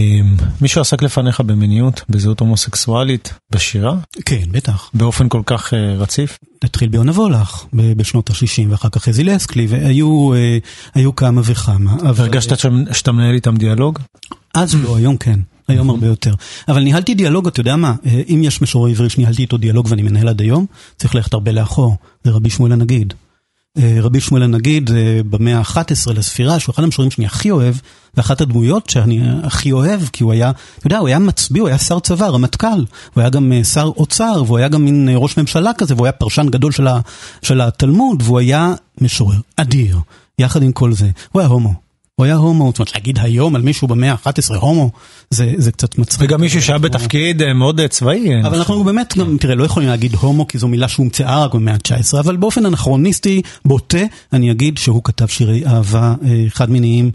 מישהו 0.62 0.82
עסק 0.82 1.02
לפניך 1.02 1.42
במיניות, 1.42 2.02
בזהות 2.10 2.40
הומוסקסואלית, 2.40 3.34
בשירה? 3.52 3.96
כן, 4.26 4.52
בטח. 4.52 4.90
באופן 4.94 5.30
כל 5.30 5.42
כך 5.46 5.74
אה, 5.74 5.94
רציף? 5.94 6.40
התחיל 6.64 6.90
ביונה 6.90 7.12
וולך 7.12 7.66
בשנות 7.74 8.30
ה-60, 8.30 8.70
ואחר 8.70 8.90
כך 8.90 9.04
חזי 9.04 9.24
לסקלי, 9.24 9.68
והיו 9.70 10.34
אה, 10.96 11.12
כמה 11.16 11.42
וכמה. 11.44 11.96
הרגשת 12.04 12.60
שאתה 12.92 13.12
מנהל 13.12 13.34
איתם 13.36 13.56
דיאלוג? 13.58 14.00
אז 14.54 14.76
לא, 14.76 14.98
היום 14.98 15.18
כן. 15.18 15.40
היום 15.68 15.90
הרבה 15.90 16.08
יותר. 16.08 16.34
אבל 16.68 16.84
ניהלתי 16.84 17.14
דיאלוג, 17.14 17.48
אתה 17.48 17.60
יודע 17.60 17.76
מה, 17.76 17.94
אה, 18.06 18.22
אם 18.30 18.42
יש 18.44 18.62
משורר 18.62 18.92
עברי 18.92 19.10
שניהלתי 19.10 19.42
איתו 19.42 19.58
דיאלוג 19.58 19.88
ואני 19.90 20.02
מנהל 20.02 20.28
עד 20.28 20.42
היום, 20.42 20.66
צריך 20.98 21.16
ללכת 21.16 21.34
הרבה 21.34 21.52
לאחור, 21.52 21.96
זה 22.24 22.32
רבי 22.32 22.50
שמואל 22.50 22.72
הנגיד. 22.72 23.14
אה, 23.78 23.98
רבי 24.02 24.20
שמואל 24.20 24.44
הנגיד 24.44 24.92
אה, 24.92 25.20
במאה 25.30 25.58
ה-11 25.58 26.14
לספירה, 26.14 26.60
שהוא 26.60 26.74
אחד 26.74 26.84
המשוררים 26.84 27.12
שאני 27.12 27.26
הכי 27.26 27.52
אוהב, 27.52 27.76
ואחת 28.18 28.42
הדמויות 28.42 28.90
שאני 28.90 29.22
הכי 29.44 29.72
אוהב, 29.72 30.02
כי 30.14 30.24
הוא 30.24 30.32
היה, 30.32 30.52
אתה 30.78 30.88
יודע, 30.88 30.98
הוא 30.98 31.08
היה 31.08 31.20
מצביא, 31.20 31.62
הוא 31.62 31.68
היה 31.68 31.78
שר 31.78 32.00
צבא, 32.00 32.28
רמטכ"ל, 32.28 32.86
הוא 33.14 33.22
היה 33.22 33.30
גם 33.30 33.52
שר 33.64 33.92
אוצר, 33.98 34.44
והוא 34.46 34.58
היה 34.58 34.68
גם 34.68 34.86
מין 34.86 35.10
ראש 35.16 35.38
ממשלה 35.38 35.72
כזה, 35.74 35.94
והוא 35.94 36.06
היה 36.06 36.12
פרשן 36.12 36.48
גדול 36.50 36.72
של, 36.72 36.88
ה, 36.88 37.00
של 37.42 37.62
התלמוד, 37.62 38.22
והוא 38.26 38.40
היה 38.40 38.74
משורר 39.02 39.40
אדיר, 39.56 40.00
יחד 40.40 40.64
עם 40.64 40.72
כל 40.72 40.94
זה. 40.94 41.10
הוא 41.32 41.40
היה 41.40 41.50
הומו. 41.50 41.87
הוא 42.20 42.26
היה 42.26 42.36
הומו, 42.36 42.68
זאת 42.68 42.80
אומרת 42.80 42.96
להגיד 42.96 43.20
היום 43.20 43.56
על 43.56 43.62
מישהו 43.62 43.88
במאה 43.88 44.12
ה-11 44.12 44.56
הומו, 44.56 44.92
זה, 45.30 45.54
זה 45.58 45.72
קצת 45.72 45.98
מצחיק. 45.98 46.22
וגם 46.22 46.42
מישהו 46.42 46.62
שהיה 46.62 46.80
בתפקיד 46.80 47.42
אה, 47.42 47.54
מאוד 47.54 47.80
אה, 47.80 47.88
צבאי. 47.88 48.34
אה, 48.34 48.48
אבל 48.48 48.58
אנחנו 48.58 48.84
באמת 48.84 49.14
גם, 49.18 49.38
תראה, 49.40 49.56
לא 49.56 49.64
יכולים 49.64 49.90
להגיד 49.90 50.16
הומו 50.16 50.48
כי 50.48 50.58
זו 50.58 50.68
מילה 50.68 50.88
שהומצאה 50.88 51.46
רק 51.46 51.54
במאה 51.54 51.74
ה-19, 51.74 52.20
אבל 52.20 52.36
באופן 52.36 52.66
אנכרוניסטי, 52.66 53.42
בוטה, 53.66 53.98
אני 54.34 54.52
אגיד 54.52 54.78
שהוא 54.78 55.02
כתב 55.04 55.28
שירי 55.28 55.66
אהבה 55.66 56.16
אה, 56.26 56.46
חד 56.50 56.70
מיניים. 56.70 57.12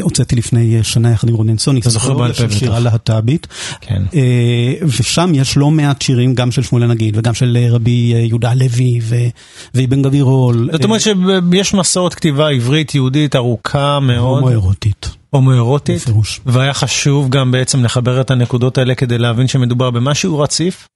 הוצאתי 0.00 0.36
לפני 0.36 0.84
שנה 0.84 1.10
יחד 1.10 1.28
עם 1.28 1.34
רונן 1.34 1.58
סוני, 1.58 1.80
אתה 1.80 1.90
זוכר 1.90 2.14
בעל 2.14 2.32
פה 2.32 2.44
בטח. 2.44 2.58
שירה 2.58 2.80
להט"בית. 2.80 3.46
כן. 3.80 4.02
ושם 4.82 5.32
יש 5.34 5.56
לא 5.56 5.70
מעט 5.70 6.02
שירים, 6.02 6.34
גם 6.34 6.50
של 6.50 6.62
שמואל 6.62 6.82
הנגיד, 6.82 7.16
וגם 7.18 7.34
של 7.34 7.58
רבי 7.70 8.14
יהודה 8.28 8.50
הלוי, 8.50 9.00
ו- 9.02 9.16
ואבן 9.74 10.02
גבירול. 10.02 10.68
זאת 10.72 10.84
אומרת 10.84 11.00
שיש 11.00 11.74
מסורת 11.74 12.14
כתיבה 12.14 12.48
עברית 12.48 12.94
יהודית 12.94 13.36
ארוכה 13.36 14.00
מאוד, 14.00 14.35
הומואירוטית, 14.38 15.10
הומואירוטית, 15.30 16.00
בפירוש. 16.02 16.40
והיה 16.46 16.74
חשוב 16.74 17.28
גם 17.28 17.50
בעצם 17.50 17.84
לחבר 17.84 18.20
את 18.20 18.30
הנקודות 18.30 18.78
האלה 18.78 18.94
כדי 18.94 19.18
להבין 19.18 19.48
שמדובר 19.48 19.90
במשהו 19.90 20.38
רציף, 20.38 20.88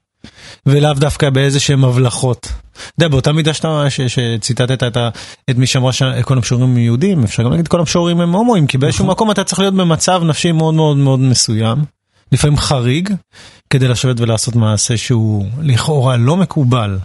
ולאו 0.66 0.92
דווקא 0.94 1.30
באיזה 1.30 1.60
שהם 1.60 1.84
הבלחות. 1.84 2.48
אתה 2.72 2.82
יודע, 2.98 3.08
באותה 3.08 3.32
מידה 3.32 3.54
שאתה, 3.54 3.84
ש- 3.90 4.00
שציטטת 4.00 4.82
את, 4.82 4.96
ה- 4.96 5.08
את 5.50 5.56
מי 5.56 5.66
שאמרה 5.66 5.92
שכל 5.92 6.36
המשוררים 6.36 6.70
הם 6.70 6.78
יהודים, 6.78 7.24
אפשר 7.24 7.42
גם 7.42 7.50
להגיד 7.50 7.68
כל 7.68 7.80
המשוררים 7.80 8.20
הם 8.20 8.32
הומואים, 8.32 8.66
כי 8.66 8.78
באיזשהו 8.78 9.04
נכון. 9.04 9.12
מקום 9.12 9.30
אתה 9.30 9.44
צריך 9.44 9.58
להיות 9.60 9.74
במצב 9.74 10.22
נפשי 10.24 10.52
מאוד 10.52 10.74
מאוד 10.74 10.96
מאוד 10.96 11.20
מסוים, 11.20 11.78
לפעמים 12.32 12.56
חריג, 12.58 13.08
כדי 13.70 13.88
לשבת 13.88 14.20
ולעשות 14.20 14.56
מעשה 14.56 14.96
שהוא 14.96 15.46
לכאורה 15.62 16.16
לא 16.16 16.36
מקובל. 16.36 16.98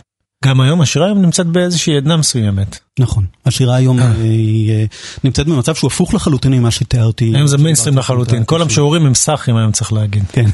גם 0.46 0.62
היום 0.62 0.82
השירה 0.82 1.06
היום 1.06 1.22
נמצאת 1.22 1.48
באיזושהי 1.48 1.98
עדנה 1.98 2.18
מסוימת. 2.18 2.80
נכון. 3.00 3.26
השירה 3.46 3.76
היום 3.76 4.00
אה, 4.00 4.12
היא 4.22 4.72
אה, 4.72 4.86
נמצאת 5.24 5.48
במצב 5.48 5.76
שהוא 5.76 5.88
הפוך 5.88 6.14
לחלוטין 6.14 6.54
ממה 6.54 6.72
שתיארתי. 6.72 7.32
היום 7.36 7.48
זה 7.48 7.58
מיינסטרים 7.58 7.98
לחלוטין. 7.98 8.44
כל 8.46 8.62
המשוררים 8.62 9.06
הם 9.06 9.14
סאחים 9.14 9.58
היום 9.58 9.72
צריך 9.72 9.94
להגיד. 9.94 10.24
כן, 10.32 10.46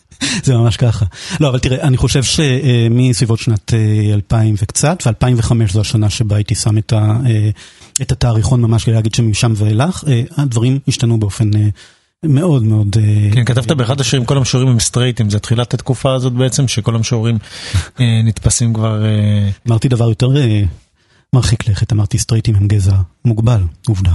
זה 0.44 0.54
ממש 0.54 0.76
ככה. 0.76 1.06
לא, 1.40 1.48
אבל 1.48 1.58
תראה, 1.58 1.82
אני 1.82 1.96
חושב 1.96 2.22
שמסביבות 2.22 3.38
שנת 3.38 3.74
אה, 3.74 4.14
2000 4.14 4.54
וקצת, 4.62 5.02
ו-2005 5.06 5.52
זו 5.72 5.80
השנה 5.80 6.10
שבה 6.10 6.36
הייתי 6.36 6.54
שם 6.54 6.78
את, 6.78 6.92
אה, 6.92 7.50
התאריכון 8.00 8.60
ממש 8.60 8.84
כדי 8.84 8.94
להגיד 8.94 9.14
שמשם 9.14 9.52
ואילך, 9.56 10.04
אה, 10.08 10.22
הדברים 10.36 10.78
השתנו 10.88 11.20
באופן 11.20 11.56
אה, 11.56 11.68
מאוד 12.24 12.62
מאוד... 12.62 12.96
אה, 13.00 13.30
כן, 13.32 13.44
כתבת 13.44 13.70
באחד 13.72 14.00
השירים 14.00 14.26
כל 14.26 14.36
המשוררים 14.36 14.68
הם 14.68 14.80
סטרייטים, 14.80 15.30
זה 15.30 15.38
תחילת 15.38 15.74
התקופה 15.74 16.14
הזאת 16.14 16.32
בעצם, 16.32 16.68
שכל 16.68 16.94
המשוררים 16.94 17.38
אה, 18.00 18.20
נתפסים 18.24 18.74
כבר... 18.74 19.04
אה, 19.04 19.48
אמרתי 19.68 19.88
דבר 19.88 20.08
יותר 20.08 20.28
מרחיק 21.34 21.68
לכת, 21.68 21.92
אמרתי 21.92 22.18
סטרייטים 22.18 22.54
הם 22.54 22.66
גזע 22.68 22.96
מוגבל, 23.24 23.60
עובדה. 23.88 24.12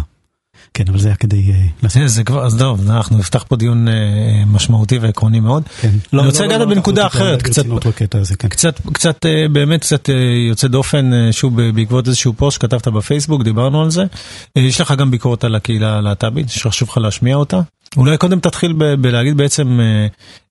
כן, 0.73 0.83
אבל 0.87 0.99
זה 0.99 1.07
היה 1.07 1.15
כדי 1.15 1.51
לעשות... 1.83 2.01
זה, 2.05 2.23
כבר, 2.23 2.45
אז 2.45 2.57
טוב, 2.59 2.89
אנחנו 2.91 3.17
נפתח 3.17 3.45
פה 3.47 3.55
דיון 3.55 3.87
משמעותי 4.47 4.97
ועקרוני 4.97 5.39
מאוד. 5.39 5.63
כן. 5.81 5.91
אני 6.13 6.25
רוצה 6.25 6.45
לגעת 6.45 6.67
בנקודה 6.67 7.05
לקחת 7.05 7.15
אותי 7.15 7.25
אחרת, 7.27 7.43
קצת- 7.43 7.61
כן. 7.63 9.53
באמת 9.53 9.81
קצת 9.81 10.09
יוצא 10.49 10.67
דופן, 10.67 11.11
שוב 11.31 11.61
בעקבות 11.71 12.07
איזשהו 12.07 12.33
פוסט 12.33 12.55
שכתבת 12.61 12.87
בפייסבוק, 12.87 13.43
דיברנו 13.43 13.81
על 13.81 13.89
זה. 13.91 14.03
יש 14.55 14.81
לך 14.81 14.91
גם 14.97 15.11
ביקורת 15.11 15.43
על 15.43 15.55
הקהילה 15.55 15.97
הלהט"בית, 15.97 16.49
שחשוב 16.49 16.89
לך 16.89 16.97
להשמיע 16.97 17.35
אותה. 17.35 17.61
אולי 17.97 18.17
קודם 18.17 18.39
תתחיל 18.39 18.73
ב- 18.73 18.93
בלהגיד 19.01 19.37
בעצם 19.37 19.79
אה, 19.79 20.07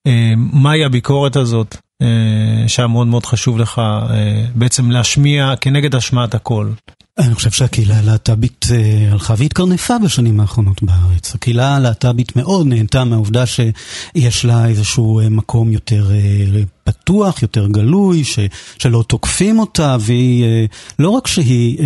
אה, 0.06 0.32
מהי 0.36 0.84
הביקורת 0.84 1.36
הזאת, 1.36 1.76
אה, 2.02 2.68
שהיה 2.68 2.88
מאוד 2.88 3.06
מאוד 3.06 3.26
חשוב 3.26 3.58
לך 3.58 3.78
אה, 3.78 4.44
בעצם 4.54 4.90
להשמיע 4.90 5.54
כנגד 5.60 5.94
השמעת 5.94 6.34
הקול. 6.34 6.72
אני 7.18 7.34
חושב 7.34 7.50
שהקהילה 7.50 7.98
הלהט"בית 7.98 8.66
אה, 8.72 9.12
הלכה 9.12 9.34
והתקרנפה 9.38 9.98
בשנים 9.98 10.40
האחרונות 10.40 10.82
בארץ. 10.82 11.34
הקהילה 11.34 11.76
הלהט"בית 11.76 12.36
מאוד 12.36 12.66
נהנתה 12.66 13.04
מהעובדה 13.04 13.44
שיש 13.46 14.44
לה 14.44 14.66
איזשהו 14.66 15.20
אה, 15.20 15.28
מקום 15.28 15.72
יותר 15.72 16.10
אה, 16.12 16.62
פתוח, 16.84 17.42
יותר 17.42 17.66
גלוי, 17.68 18.24
ש, 18.24 18.38
שלא 18.78 19.04
תוקפים 19.08 19.58
אותה, 19.58 19.96
והיא, 20.00 20.68
לא 20.98 21.10
רק 21.10 21.26
שהיא 21.26 21.78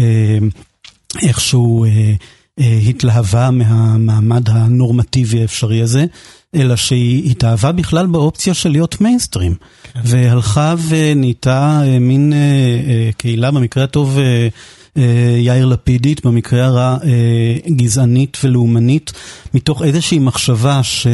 איכשהו 1.23 1.85
אה, 1.85 2.14
התלהבה 2.59 3.51
מהמעמד 3.51 4.49
הנורמטיבי 4.49 5.40
האפשרי 5.40 5.83
הזה, 5.83 6.07
אלא 6.55 6.77
שהיא 6.77 7.31
התאהבה 7.31 7.73
בכלל 7.73 8.07
באופציה 8.07 8.55
של 8.55 8.71
להיות 8.71 9.01
מיינסטרים. 9.01 9.55
כן. 9.92 10.01
והלכה 10.05 10.75
ונהייתה 10.88 11.83
אה, 11.85 11.99
מין 11.99 12.33
אה, 12.33 12.38
אה, 12.38 13.11
קהילה, 13.16 13.51
במקרה 13.51 13.85
הטוב 13.85 14.19
אה, 14.19 14.23
אה, 14.25 14.49
יאיר 15.38 15.66
לפידית, 15.66 16.26
במקרה 16.26 16.64
הרע 16.64 16.96
אה, 17.04 17.09
גזענית 17.76 18.38
ולאומנית, 18.44 19.12
מתוך 19.54 19.82
איזושהי 19.82 20.18
מחשבה 20.18 20.82
ש... 20.82 21.06
אה, 21.06 21.12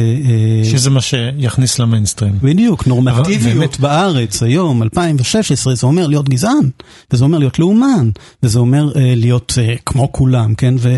שזה 0.71 0.89
מה 0.89 1.01
שיכניס 1.01 1.79
למיינסטרים. 1.79 2.33
בדיוק, 2.41 2.87
נורמטיביות 2.87 3.57
באמת- 3.57 3.79
בארץ 3.79 4.43
היום, 4.43 4.83
2016, 4.83 5.75
זה 5.75 5.87
אומר 5.87 6.07
להיות 6.07 6.29
גזען, 6.29 6.69
וזה 7.13 7.23
אומר 7.23 7.37
להיות 7.37 7.59
לאומן, 7.59 8.09
וזה 8.43 8.59
אומר 8.59 8.91
אה, 8.95 9.13
להיות 9.15 9.53
אה, 9.61 9.75
כמו 9.85 10.11
כולם, 10.11 10.55
כן? 10.55 10.73
ו, 10.79 10.95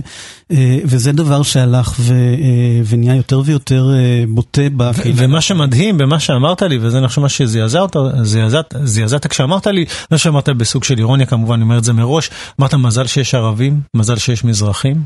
אה, 0.52 0.78
וזה 0.86 1.12
דבר 1.12 1.44
שהלך 1.44 1.96
ו, 2.00 2.14
אה, 2.14 2.18
ונהיה 2.88 3.16
יותר 3.16 3.42
ויותר 3.46 3.90
אה, 3.96 4.24
בוטה 4.30 4.62
בקהילה. 4.78 5.16
ומה 5.26 5.42
שמדהים 5.42 5.98
במה 5.98 6.20
שאמרת 6.20 6.62
לי, 6.62 6.78
וזה 6.82 6.98
אני 6.98 7.08
חושב 7.08 7.22
מה 7.22 7.30
שזעזע 7.30 7.80
אותו, 7.80 8.10
זעזעת- 8.24 8.74
זעזעת 8.84 9.28
כשאמרת 9.28 9.68
לי, 9.68 9.86
מה 10.12 10.18
שאמרת 10.18 10.50
בסוג 10.50 10.84
של 10.84 10.98
אירוניה 10.98 11.26
כמובן, 11.26 11.54
אני 11.54 11.64
אומר 11.64 11.78
את 11.78 11.84
זה 11.84 11.94
מראש, 11.94 12.30
אמרת 12.60 12.74
מזל 12.78 13.08
שיש 13.08 13.36
ערבים, 13.36 13.82
מזל 13.96 14.18
שיש 14.18 14.44
מזרחים. 14.44 15.04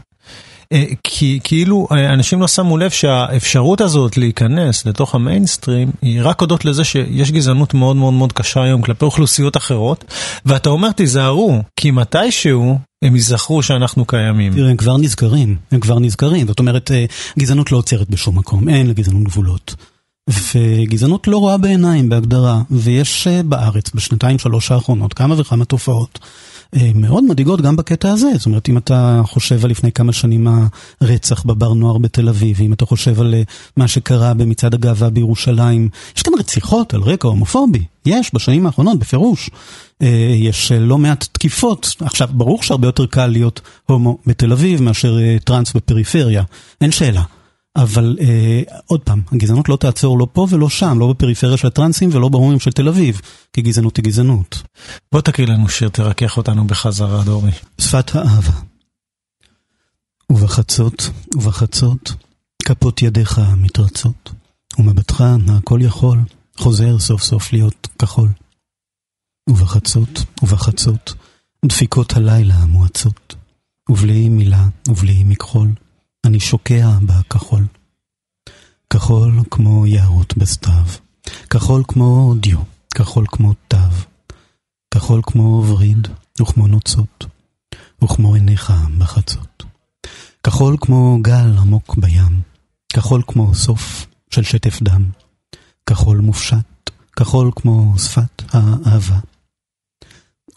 אה, 0.73 0.83
כי 1.03 1.39
כאילו 1.43 1.87
אה, 1.91 2.13
אנשים 2.13 2.41
לא 2.41 2.47
שמו 2.47 2.77
לב 2.77 2.89
שהאפשרות 2.89 3.81
הזאת 3.81 4.17
להיכנס 4.17 4.85
לתוך 4.85 5.15
המיינסטרים 5.15 5.91
היא 6.01 6.21
רק 6.23 6.41
הודות 6.41 6.65
לזה 6.65 6.83
שיש 6.83 7.31
גזענות 7.31 7.73
מאוד 7.73 7.95
מאוד 7.95 8.13
מאוד 8.13 8.33
קשה 8.33 8.63
היום 8.63 8.81
כלפי 8.81 9.05
אוכלוסיות 9.05 9.57
אחרות, 9.57 10.05
ואתה 10.45 10.69
אומר 10.69 10.91
תיזהרו, 10.91 11.61
כי 11.75 11.91
מתישהו 11.91 12.79
הם 13.03 13.15
ייזכרו 13.15 13.63
שאנחנו 13.63 14.05
קיימים. 14.05 14.53
תראה, 14.53 14.69
הם 14.69 14.77
כבר 14.77 14.97
נזכרים, 14.97 15.55
הם 15.71 15.79
כבר 15.79 15.99
נזכרים, 15.99 16.47
זאת 16.47 16.59
אומרת, 16.59 16.91
גזענות 17.39 17.71
לא 17.71 17.77
עוצרת 17.77 18.09
בשום 18.09 18.37
מקום, 18.37 18.69
אין 18.69 18.87
לגזענות 18.87 19.23
גבולות. 19.23 19.75
וגזענות 20.29 21.27
לא 21.27 21.37
רואה 21.37 21.57
בעיניים 21.57 22.09
בהגדרה, 22.09 22.61
ויש 22.71 23.27
בארץ 23.45 23.91
בשנתיים 23.95 24.39
שלוש 24.39 24.71
האחרונות 24.71 25.13
כמה 25.13 25.35
וכמה 25.37 25.65
תופעות 25.65 26.19
אה, 26.21 26.27
מאוד 26.95 27.23
מדאיגות 27.23 27.61
גם 27.61 27.75
בקטע 27.75 28.11
הזה. 28.11 28.27
זאת 28.37 28.45
אומרת, 28.45 28.69
אם 28.69 28.77
אתה 28.77 29.21
חושב 29.25 29.65
על 29.65 29.71
לפני 29.71 29.91
כמה 29.91 30.13
שנים 30.13 30.47
הרצח 31.01 31.43
בבר 31.43 31.73
נוער 31.73 31.97
בתל 31.97 32.29
אביב, 32.29 32.61
אם 32.61 32.73
אתה 32.73 32.85
חושב 32.85 33.21
על 33.21 33.33
אה, 33.33 33.41
מה 33.77 33.87
שקרה 33.87 34.33
במצעד 34.33 34.73
הגאווה 34.73 35.09
בירושלים, 35.09 35.89
יש 36.17 36.23
כאן 36.23 36.33
רציחות 36.39 36.93
על 36.93 37.01
רקע 37.01 37.27
הומופובי. 37.27 37.83
יש, 38.05 38.31
בשנים 38.33 38.65
האחרונות, 38.65 38.99
בפירוש. 38.99 39.49
אה, 40.01 40.07
יש 40.35 40.71
לא 40.71 40.97
מעט 40.97 41.27
תקיפות. 41.31 41.95
עכשיו, 41.99 42.27
ברור 42.31 42.63
שהרבה 42.63 42.87
יותר 42.87 43.05
קל 43.05 43.27
להיות 43.27 43.61
הומו 43.85 44.17
בתל 44.25 44.51
אביב 44.51 44.81
מאשר 44.81 45.17
טראנס 45.43 45.73
בפריפריה. 45.73 46.43
אין 46.81 46.91
שאלה. 46.91 47.23
אבל 47.75 48.17
אה, 48.21 48.61
עוד 48.85 49.01
פעם, 49.01 49.21
הגזענות 49.31 49.69
לא 49.69 49.75
תעצור 49.75 50.19
לא 50.19 50.27
פה 50.33 50.47
ולא 50.49 50.69
שם, 50.69 50.99
לא 50.99 51.07
בפריפריה 51.07 51.57
של 51.57 51.67
הטרנסים 51.67 52.09
ולא 52.13 52.29
בהומים 52.29 52.59
של 52.59 52.71
תל 52.71 52.87
אביב, 52.87 53.21
כי 53.53 53.61
גזענות 53.61 53.97
היא 53.97 54.05
גזענות. 54.05 54.63
בוא 55.11 55.21
תקריא 55.21 55.47
לנו 55.47 55.69
שיר, 55.69 55.89
תרכך 55.89 56.37
אותנו 56.37 56.67
בחזרה, 56.67 57.23
דורי. 57.23 57.51
שפת 57.81 58.15
האהבה. 58.15 58.53
ובחצות, 60.31 61.09
ובחצות, 61.35 62.13
כפות 62.65 63.01
ידיך 63.01 63.41
מתרצות, 63.57 64.31
ומבטך 64.79 65.23
הכל 65.57 65.79
יכול, 65.81 66.19
חוזר 66.57 66.99
סוף 66.99 67.23
סוף 67.23 67.53
להיות 67.53 67.87
כחול. 67.99 68.29
ובחצות, 69.49 70.25
ובחצות, 70.43 71.13
דפיקות 71.65 72.13
הלילה 72.13 72.53
המואצות, 72.53 73.35
ובלי 73.89 74.29
מילה, 74.29 74.67
ובלי 74.87 75.23
מכחול. 75.23 75.67
אני 76.25 76.39
שוקע 76.39 76.89
בכחול. 77.01 77.65
כחול 78.93 79.43
כמו 79.51 79.87
יערות 79.87 80.37
בסתיו, 80.37 80.85
כחול 81.49 81.83
כמו 81.87 82.35
דיו, 82.39 82.59
כחול 82.95 83.25
כמו 83.31 83.53
תו, 83.67 83.77
כחול 84.93 85.21
כמו 85.23 85.63
וריד 85.67 86.07
וכמו 86.41 86.67
נוצות, 86.67 87.25
וכמו 88.03 88.33
עיניך 88.33 88.73
בחצות. 88.97 89.63
כחול 90.43 90.77
כמו 90.81 91.17
גל 91.21 91.57
עמוק 91.57 91.95
בים, 91.97 92.41
כחול 92.93 93.21
כמו 93.27 93.55
סוף 93.55 94.07
של 94.29 94.43
שטף 94.43 94.81
דם, 94.81 95.09
כחול 95.85 96.17
מופשט, 96.17 96.89
כחול 97.15 97.51
כמו 97.55 97.93
שפת 97.97 98.43
האהבה. 98.49 99.19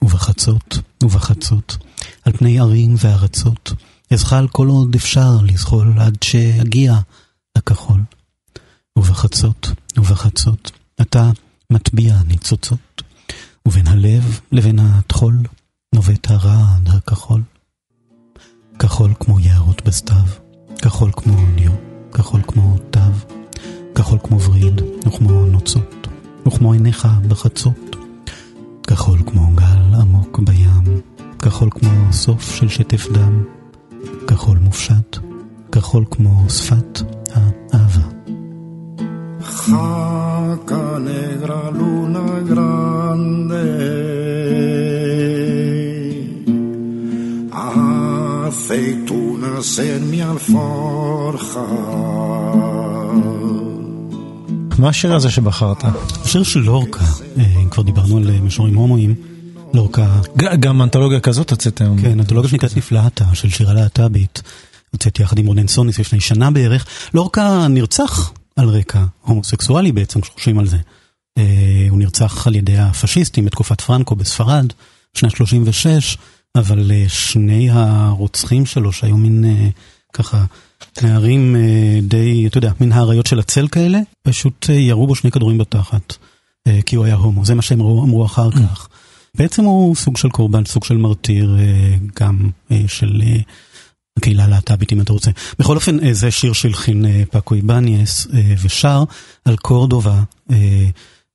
ובחצות, 0.02 0.78
ובחצות, 1.02 1.76
על 2.24 2.32
פני 2.32 2.60
ערים 2.60 2.94
וארצות, 2.98 3.72
אזחל 4.12 4.48
כל 4.48 4.68
עוד 4.68 4.94
אפשר 4.94 5.30
לזחול 5.42 5.92
עד 5.98 6.16
שאגיע 6.22 6.94
לכחול. 7.58 8.00
ובחצות, 8.98 9.70
ובחצות, 9.96 10.70
אתה 11.00 11.30
מטביע 11.70 12.16
ניצוצות, 12.26 13.02
ובין 13.68 13.86
הלב 13.86 14.40
לבין 14.52 14.78
הטחול 14.78 15.38
נובט 15.94 16.30
הרעד 16.30 16.88
הכחול. 16.88 17.42
כחול 18.78 19.14
כמו 19.20 19.40
יערות 19.40 19.82
בסתיו, 19.84 20.26
כחול 20.82 21.10
כמו 21.12 21.46
ניו, 21.46 21.72
כחול 22.12 22.42
כמו 22.46 22.78
תו, 22.90 23.00
כחול 23.94 24.18
כמו 24.24 24.40
וריד 24.42 24.80
וכמו 25.06 25.46
נוצות, 25.46 26.06
וכמו 26.46 26.72
עיניך 26.72 27.08
בחצות. 27.28 27.96
כחול 28.86 29.18
כמו 29.26 29.46
גל 29.54 29.94
עמוק 30.00 30.38
בים, 30.38 31.00
כחול 31.38 31.70
כמו 31.70 32.12
סוף 32.12 32.54
של 32.54 32.68
שטף 32.68 33.06
דם. 33.12 33.61
כחול 34.26 34.58
מופשט, 34.58 35.18
כחול 35.72 36.04
כמו 36.10 36.50
שפת 36.50 37.00
האהבה. 37.34 38.12
Jaca 39.66 40.98
negra 40.98 41.62
luna 41.78 42.26
grande 42.50 43.66
Aceitunas 48.46 49.70
en 49.78 50.02
mi 50.10 50.20
alforja 50.32 51.66
מה 54.78 54.88
השיר 54.88 55.14
הזה 55.14 55.30
שבחרת? 55.30 55.84
השיר 56.24 56.42
של 56.42 56.60
לורקה, 56.60 57.04
אה, 57.38 57.60
אם 57.62 57.68
כבר 57.68 57.82
דיברנו 57.82 58.16
על 58.16 58.30
אה, 58.30 58.40
משוררים 58.40 58.74
הומואים. 58.74 59.14
לורקה. 59.74 60.20
גם 60.36 60.82
אנתולוגיה 60.82 61.20
כזאת 61.20 61.50
הוצאת 61.50 61.80
היום. 61.80 62.00
כן, 62.00 62.20
אנתולוגיה 62.20 62.50
שנקראת 62.50 62.76
נפלאתה, 62.76 63.24
של 63.34 63.50
שירה 63.50 63.74
להט"בית. 63.74 64.42
הוצאתי 64.90 65.22
יחד 65.22 65.38
עם 65.38 65.46
רונן 65.46 65.66
סוניס 65.66 65.98
לפני 65.98 66.20
שנה 66.20 66.50
בערך. 66.50 66.86
לורקה 67.14 67.68
נרצח 67.68 68.32
על 68.56 68.68
רקע 68.68 69.04
הומוסקסואלי 69.22 69.92
בעצם, 69.92 70.20
כשחושבים 70.20 70.58
על 70.58 70.66
זה. 70.66 70.76
אה, 71.38 71.86
הוא 71.90 71.98
נרצח 71.98 72.46
על 72.46 72.54
ידי 72.54 72.78
הפשיסטים 72.78 73.44
בתקופת 73.44 73.80
פרנקו 73.80 74.16
בספרד, 74.16 74.72
שנת 75.14 75.36
36, 75.36 76.16
אבל 76.54 76.90
אה, 76.90 77.04
שני 77.08 77.70
הרוצחים 77.70 78.66
שלו, 78.66 78.92
שהיו 78.92 79.16
מין 79.16 79.44
אה, 79.44 79.68
ככה 80.12 80.44
נערים 81.02 81.56
די, 82.02 82.46
אתה 82.46 82.58
יודע, 82.58 82.72
מין 82.80 82.92
האריות 82.92 83.26
של 83.26 83.38
הצל 83.38 83.68
כאלה, 83.68 83.98
פשוט 84.22 84.66
ירו 84.68 85.06
בו 85.06 85.14
שני 85.14 85.30
כדורים 85.30 85.58
בתחת, 85.58 86.16
כי 86.86 86.96
הוא 86.96 87.04
היה 87.04 87.14
הומו, 87.14 87.44
זה 87.44 87.54
מה 87.54 87.62
שהם 87.62 87.80
אמרו 87.80 88.24
אחר 88.24 88.50
כך. 88.50 88.88
בעצם 89.36 89.64
הוא 89.64 89.96
סוג 89.96 90.16
של 90.16 90.30
קורבן, 90.30 90.64
סוג 90.64 90.84
של 90.84 90.96
מרטיר, 90.96 91.56
אה, 91.58 91.96
גם 92.20 92.50
אה, 92.70 92.82
של 92.86 93.22
אה, 93.24 93.36
הקהילה 94.18 94.44
הלהט"בית 94.44 94.92
אם 94.92 95.00
אתה 95.00 95.12
רוצה. 95.12 95.30
בכל 95.58 95.76
אופן, 95.76 96.12
זה 96.12 96.30
שיר 96.30 96.52
שהלחין 96.52 97.24
פאקו 97.30 97.54
איבניאס 97.54 98.26
ושר 98.62 99.04
על 99.44 99.56
קורדובה. 99.56 100.22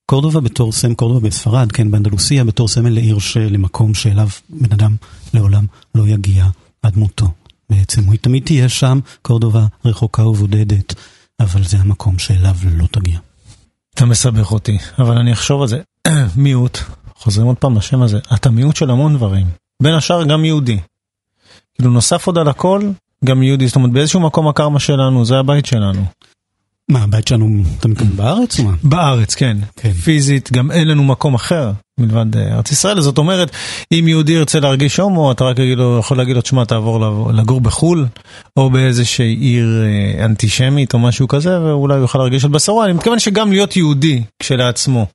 קורדובה 0.05 0.39
בתור 0.39 0.71
סם, 0.71 0.93
קורדובה 0.93 1.27
בספרד, 1.27 1.71
כן, 1.71 1.91
באנדלוסיה, 1.91 2.43
בתור 2.43 2.67
סמל 2.67 2.89
לעיר 2.89 3.17
למקום 3.49 3.93
שאליו 3.93 4.27
בן 4.49 4.73
אדם 4.73 4.95
לעולם 5.33 5.65
לא 5.95 6.07
יגיע 6.07 6.47
עד 6.81 6.97
מותו. 6.97 7.31
בעצם 7.69 8.09
היא 8.11 8.19
תמיד 8.19 8.43
תהיה 8.45 8.69
שם, 8.69 8.99
קורדובה 9.21 9.65
רחוקה 9.85 10.23
ובודדת, 10.23 10.93
אבל 11.39 11.63
זה 11.63 11.77
המקום 11.77 12.19
שאליו 12.19 12.55
לא 12.71 12.87
תגיע. 12.91 13.19
אתה 13.93 14.05
מסבך 14.05 14.51
אותי, 14.51 14.77
אבל 14.99 15.17
אני 15.17 15.33
אחשוב 15.33 15.61
על 15.61 15.67
זה. 15.67 15.81
מיעוט, 16.35 16.79
חוזרים 17.17 17.47
עוד 17.47 17.57
פעם 17.57 17.77
לשם 17.77 18.01
הזה, 18.01 18.19
אתה 18.33 18.49
מיעוט 18.49 18.75
של 18.75 18.89
המון 18.89 19.15
דברים, 19.15 19.45
בין 19.83 19.93
השאר 19.93 20.23
גם 20.23 20.45
יהודי. 20.45 20.79
כאילו 21.75 21.91
נוסף 21.91 22.27
עוד 22.27 22.37
על 22.37 22.47
הכל, 22.47 22.81
גם 23.25 23.43
יהודי, 23.43 23.67
זאת 23.67 23.75
אומרת 23.75 23.91
באיזשהו 23.91 24.19
מקום 24.19 24.47
הקרמה 24.47 24.79
שלנו, 24.79 25.25
זה 25.25 25.39
הבית 25.39 25.65
שלנו. 25.65 26.01
מה, 26.91 27.03
הבית 27.03 27.27
שלנו, 27.27 27.63
אתה 27.79 27.87
מתכוון 27.87 28.15
בארץ 28.15 28.59
או 28.59 28.63
מה? 28.63 28.73
בארץ, 28.83 29.35
כן. 29.35 29.57
כן. 29.75 29.91
פיזית, 29.91 30.51
גם 30.51 30.71
אין 30.71 30.87
לנו 30.87 31.03
מקום 31.03 31.33
אחר 31.33 31.71
מלבד 31.99 32.35
אה, 32.35 32.55
ארץ 32.55 32.71
ישראל. 32.71 33.01
זאת 33.01 33.17
אומרת, 33.17 33.51
אם 33.91 34.05
יהודי 34.07 34.33
ירצה 34.33 34.59
להרגיש 34.59 34.99
הומו, 34.99 35.31
אתה 35.31 35.43
רק 35.43 35.59
לו, 35.59 35.97
יכול 35.99 36.17
להגיד 36.17 36.35
לו, 36.35 36.41
תשמע, 36.41 36.65
תעבור 36.65 37.31
לגור 37.33 37.61
בחו"ל, 37.61 38.05
או 38.57 38.69
באיזושהי 38.69 39.33
עיר 39.33 39.83
אה, 39.83 40.25
אנטישמית 40.25 40.93
או 40.93 40.99
משהו 40.99 41.27
כזה, 41.27 41.61
ואולי 41.61 41.93
הוא 41.93 42.01
יוכל 42.01 42.19
להרגיש 42.19 42.45
על 42.45 42.51
בשרו. 42.51 42.83
אני 42.83 42.93
מתכוון 42.93 43.19
שגם 43.19 43.51
להיות 43.51 43.77
יהודי 43.77 44.23
כשלעצמו. 44.39 45.05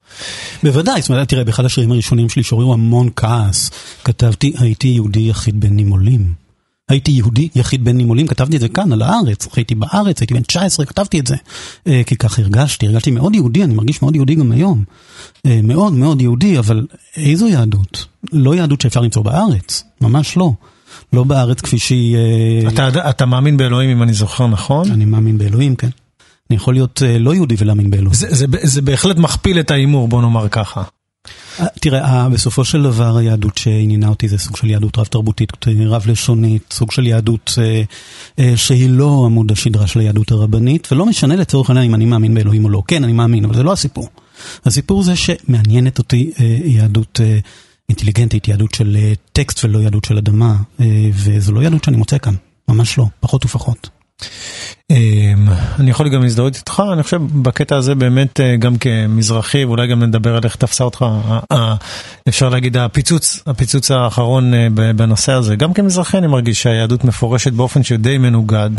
בוודאי, 0.62 1.00
זאת 1.00 1.10
אומרת, 1.10 1.28
תראה, 1.28 1.44
באחד 1.44 1.64
השירים 1.64 1.92
הראשונים 1.92 2.28
שלי 2.28 2.42
שעוררו 2.42 2.72
המון 2.72 3.08
כעס, 3.16 3.70
כתבתי, 4.04 4.52
הייתי 4.58 4.88
יהודי 4.88 5.20
יחיד 5.20 5.60
בין 5.60 5.76
נימולים. 5.76 6.41
הייתי 6.88 7.10
יהודי 7.10 7.48
יחיד 7.54 7.84
בין 7.84 7.96
נימולים, 7.96 8.26
כתבתי 8.26 8.56
את 8.56 8.60
זה 8.60 8.68
כאן, 8.68 8.92
על 8.92 9.02
הארץ, 9.02 9.48
הייתי 9.56 9.74
בארץ, 9.74 10.20
הייתי 10.20 10.34
בן 10.34 10.42
19, 10.42 10.86
כתבתי 10.86 11.20
את 11.20 11.26
זה. 11.26 11.36
אה, 11.86 12.02
כי 12.06 12.16
ככה 12.16 12.42
הרגשתי, 12.42 12.86
הרגשתי 12.86 13.10
מאוד 13.10 13.34
יהודי, 13.34 13.64
אני 13.64 13.74
מרגיש 13.74 14.02
מאוד 14.02 14.16
יהודי 14.16 14.34
גם 14.34 14.52
היום. 14.52 14.84
אה, 15.46 15.60
מאוד 15.62 15.92
מאוד 15.92 16.22
יהודי, 16.22 16.58
אבל 16.58 16.86
איזו 17.16 17.48
יהדות? 17.48 18.06
לא 18.32 18.54
יהדות 18.54 18.80
שאפשר 18.80 19.00
למצוא 19.00 19.22
בארץ, 19.22 19.84
ממש 20.00 20.36
לא. 20.36 20.52
לא 21.12 21.24
בארץ 21.24 21.60
כפי 21.60 21.78
שהיא... 21.78 22.16
אה, 22.16 22.88
אתה, 22.88 23.10
אתה 23.10 23.26
מאמין 23.26 23.56
באלוהים 23.56 23.90
אם 23.90 24.02
אני 24.02 24.12
זוכר 24.12 24.46
נכון? 24.46 24.90
אני 24.90 25.04
מאמין 25.04 25.38
באלוהים, 25.38 25.76
כן. 25.76 25.90
אני 26.50 26.56
יכול 26.56 26.74
להיות 26.74 27.02
לא 27.20 27.34
יהודי 27.34 27.54
ולהאמין 27.58 27.90
באלוהים. 27.90 28.14
זה, 28.14 28.26
זה, 28.30 28.46
זה 28.62 28.82
בהחלט 28.82 29.16
מכפיל 29.16 29.60
את 29.60 29.70
ההימור, 29.70 30.08
בוא 30.08 30.22
נאמר 30.22 30.48
ככה. 30.48 30.82
תראה, 31.80 32.28
בסופו 32.28 32.64
של 32.64 32.82
דבר 32.82 33.16
היהדות 33.16 33.58
שעניינה 33.58 34.08
אותי 34.08 34.28
זה 34.28 34.38
סוג 34.38 34.56
של 34.56 34.70
יהדות 34.70 34.98
רב 34.98 35.06
תרבותית, 35.06 35.52
רב 35.86 36.02
לשונית, 36.06 36.62
סוג 36.72 36.92
של 36.92 37.06
יהדות 37.06 37.54
אה, 37.58 37.82
אה, 38.38 38.56
שהיא 38.56 38.90
לא 38.90 39.22
עמוד 39.26 39.52
השדרה 39.52 39.86
של 39.86 40.00
היהדות 40.00 40.30
הרבנית, 40.30 40.92
ולא 40.92 41.06
משנה 41.06 41.36
לצורך 41.36 41.70
העניין 41.70 41.86
אם 41.86 41.94
אני 41.94 42.04
מאמין 42.04 42.34
באלוהים 42.34 42.64
או 42.64 42.70
לא. 42.70 42.82
כן, 42.88 43.04
אני 43.04 43.12
מאמין, 43.12 43.44
אבל 43.44 43.54
זה 43.54 43.62
לא 43.62 43.72
הסיפור. 43.72 44.08
הסיפור 44.64 45.02
זה 45.02 45.16
שמעניינת 45.16 45.98
אותי 45.98 46.30
אה, 46.40 46.58
יהדות 46.64 47.20
אינטליגנטית, 47.88 48.48
יהדות 48.48 48.74
של 48.74 48.96
טקסט 49.32 49.64
ולא 49.64 49.78
יהדות 49.78 50.04
של 50.04 50.18
אדמה, 50.18 50.56
וזו 51.12 51.52
לא 51.52 51.60
יהדות 51.60 51.84
שאני 51.84 51.96
מוצא 51.96 52.18
כאן, 52.18 52.34
ממש 52.68 52.98
לא, 52.98 53.06
פחות 53.20 53.44
ופחות. 53.44 54.01
אמ, 54.90 55.48
אני 55.80 55.90
יכול 55.90 56.08
גם 56.08 56.22
להזדהות 56.22 56.56
איתך, 56.56 56.82
אני 56.92 57.02
חושב 57.02 57.20
בקטע 57.42 57.76
הזה 57.76 57.94
באמת 57.94 58.40
אה, 58.40 58.56
גם 58.56 58.76
כמזרחי, 58.78 59.64
ואולי 59.64 59.86
גם 59.86 60.02
נדבר 60.02 60.36
על 60.36 60.44
איך 60.44 60.56
תפסה 60.56 60.84
אותך, 60.84 61.04
אפשר 62.28 62.48
להגיד 62.48 62.76
הפיצוץ, 62.76 63.42
הפיצוץ 63.46 63.90
האחרון 63.90 64.54
אה, 64.54 64.68
בנושא 64.96 65.32
הזה. 65.32 65.56
גם 65.56 65.72
כמזרחי 65.72 66.18
אני 66.18 66.26
מרגיש 66.26 66.62
שהיהדות 66.62 67.04
מפורשת 67.04 67.52
באופן 67.52 67.82
שדי 67.82 68.18
מנוגד, 68.18 68.70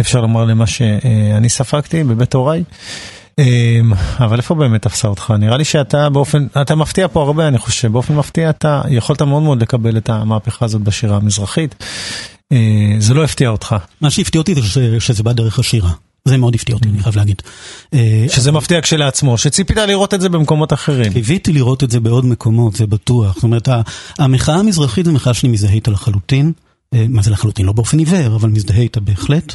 אפשר 0.00 0.20
לומר 0.20 0.44
למה 0.44 0.66
שאני 0.66 1.48
ספגתי 1.48 2.04
בבית 2.04 2.34
הוריי. 2.34 2.62
אמ, 3.38 3.92
אבל 4.18 4.36
איפה 4.36 4.54
באמת 4.54 4.82
תפסה 4.82 5.08
אותך? 5.08 5.34
נראה 5.38 5.56
לי 5.56 5.64
שאתה 5.64 6.08
באופן, 6.08 6.46
אתה 6.62 6.74
מפתיע 6.74 7.08
פה 7.08 7.22
הרבה, 7.22 7.48
אני 7.48 7.58
חושב, 7.58 7.92
באופן 7.92 8.14
מפתיע 8.14 8.50
אתה 8.50 8.82
יכולת 8.88 9.22
מאוד 9.22 9.42
מאוד 9.42 9.62
לקבל 9.62 9.96
את 9.96 10.08
המהפכה 10.08 10.64
הזאת 10.64 10.82
בשירה 10.82 11.16
המזרחית. 11.16 11.74
אה, 12.52 12.96
זה 12.98 13.14
לא 13.14 13.24
הפתיע 13.24 13.48
אותך. 13.48 13.76
מה 14.00 14.10
שהפתיע 14.10 14.38
אותי 14.38 14.54
זה 14.54 15.00
שזה 15.00 15.22
בא 15.22 15.32
דרך 15.32 15.58
השירה. 15.58 15.90
זה 16.24 16.36
מאוד 16.36 16.54
הפתיע 16.54 16.74
אותי, 16.74 16.88
אני 16.88 17.02
חייב 17.02 17.16
להגיד. 17.16 17.42
אה, 17.94 18.26
שזה 18.28 18.52
מפתיע 18.52 18.80
כשלעצמו, 18.80 19.38
שציפית 19.38 19.76
לראות 19.76 20.14
את 20.14 20.20
זה 20.20 20.28
במקומות 20.28 20.72
אחרים. 20.72 21.12
קיוויתי 21.12 21.52
לראות 21.52 21.84
את 21.84 21.90
זה 21.90 22.00
בעוד 22.00 22.24
מקומות, 22.24 22.76
זה 22.76 22.86
בטוח. 22.86 23.34
זאת 23.34 23.42
אומרת, 23.42 23.68
המחאה 24.18 24.54
המזרחית 24.54 25.06
זו 25.06 25.12
מחאה 25.12 25.34
שאני 25.34 25.52
מזדהה 25.52 25.72
איתה 25.72 25.90
לחלוטין. 25.90 26.52
אה, 26.94 27.06
מה 27.08 27.22
זה 27.22 27.30
לחלוטין? 27.30 27.66
לא 27.66 27.72
באופן 27.72 27.98
עיוור, 27.98 28.36
אבל 28.36 28.48
מזדהה 28.48 28.80
איתה 28.80 29.00
בהחלט. 29.00 29.54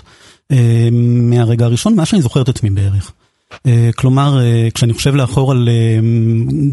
מהרגע 0.91 1.65
הראשון, 1.65 1.95
מה 1.95 2.05
שאני 2.05 2.21
זוכר 2.21 2.41
את 2.41 2.49
עצמי 2.49 2.69
בערך. 2.69 3.11
כלומר, 3.95 4.39
כשאני 4.73 4.93
חושב 4.93 5.15
לאחור 5.15 5.51
על 5.51 5.69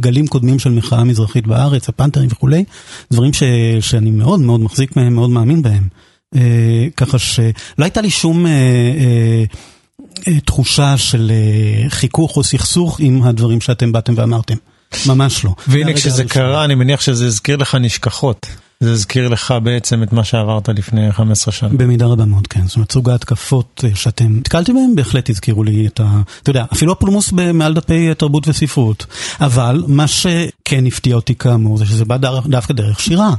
גלים 0.00 0.26
קודמים 0.26 0.58
של 0.58 0.70
מחאה 0.70 1.04
מזרחית 1.04 1.46
בארץ, 1.46 1.88
הפנתרים 1.88 2.28
וכולי, 2.32 2.64
דברים 3.11 3.32
ש, 3.32 3.42
שאני 3.80 4.11
מאוד 4.11 4.40
מאוד 4.40 4.61
מחזיק 4.61 4.96
מהם, 4.96 5.14
מאוד 5.14 5.30
מאמין 5.30 5.62
בהם. 5.62 5.88
אה, 6.37 6.87
ככה 6.97 7.18
שלא 7.18 7.45
הייתה 7.79 8.01
לי 8.01 8.11
שום 8.11 8.47
אה, 8.47 8.53
אה, 10.29 10.40
תחושה 10.40 10.97
של 10.97 11.33
חיכוך 11.88 12.37
או 12.37 12.45
סכסוך 12.45 13.01
עם 13.01 13.23
הדברים 13.23 13.61
שאתם 13.61 13.92
באתם 13.92 14.14
ואמרתם. 14.16 14.57
ממש 15.07 15.45
לא. 15.45 15.55
והנה 15.68 15.92
כשזה 15.92 16.25
קרה, 16.25 16.64
אני 16.64 16.75
מניח 16.75 17.01
שזה 17.01 17.27
הזכיר 17.27 17.57
לך 17.57 17.75
נשכחות. 17.75 18.47
זה 18.83 18.92
הזכיר 18.92 19.29
לך 19.29 19.55
בעצם 19.62 20.03
את 20.03 20.12
מה 20.12 20.25
שעברת 20.25 20.68
לפני 20.68 21.12
15 21.12 21.53
שנה. 21.53 21.68
במידה 21.68 22.07
רבה 22.07 22.25
מאוד, 22.25 22.47
כן. 22.47 22.66
זאת 22.66 22.77
אומרת, 22.77 22.92
סוג 22.92 23.11
ההתקפות 23.11 23.85
שאתם 23.95 24.37
נתקלתם 24.38 24.75
בהם, 24.75 24.95
בהחלט 24.95 25.31
הזכירו 25.31 25.64
לי 25.64 25.87
את 25.87 26.01
ה... 26.01 26.21
אתה 26.42 26.51
יודע, 26.51 26.64
אפילו 26.73 26.92
הפולמוס 26.92 27.33
מעל 27.33 27.75
דפי 27.75 28.14
תרבות 28.14 28.49
וספרות. 28.49 29.07
אבל 29.40 29.85
מה 29.88 30.07
שכן 30.07 30.87
הפתיע 30.87 31.16
אותי 31.16 31.35
כאמור, 31.35 31.79
זה 31.79 31.87
שזה 31.87 32.05
בא 32.05 32.16
דווקא 32.47 32.75
דרך 32.75 33.01
שירה. 33.01 33.35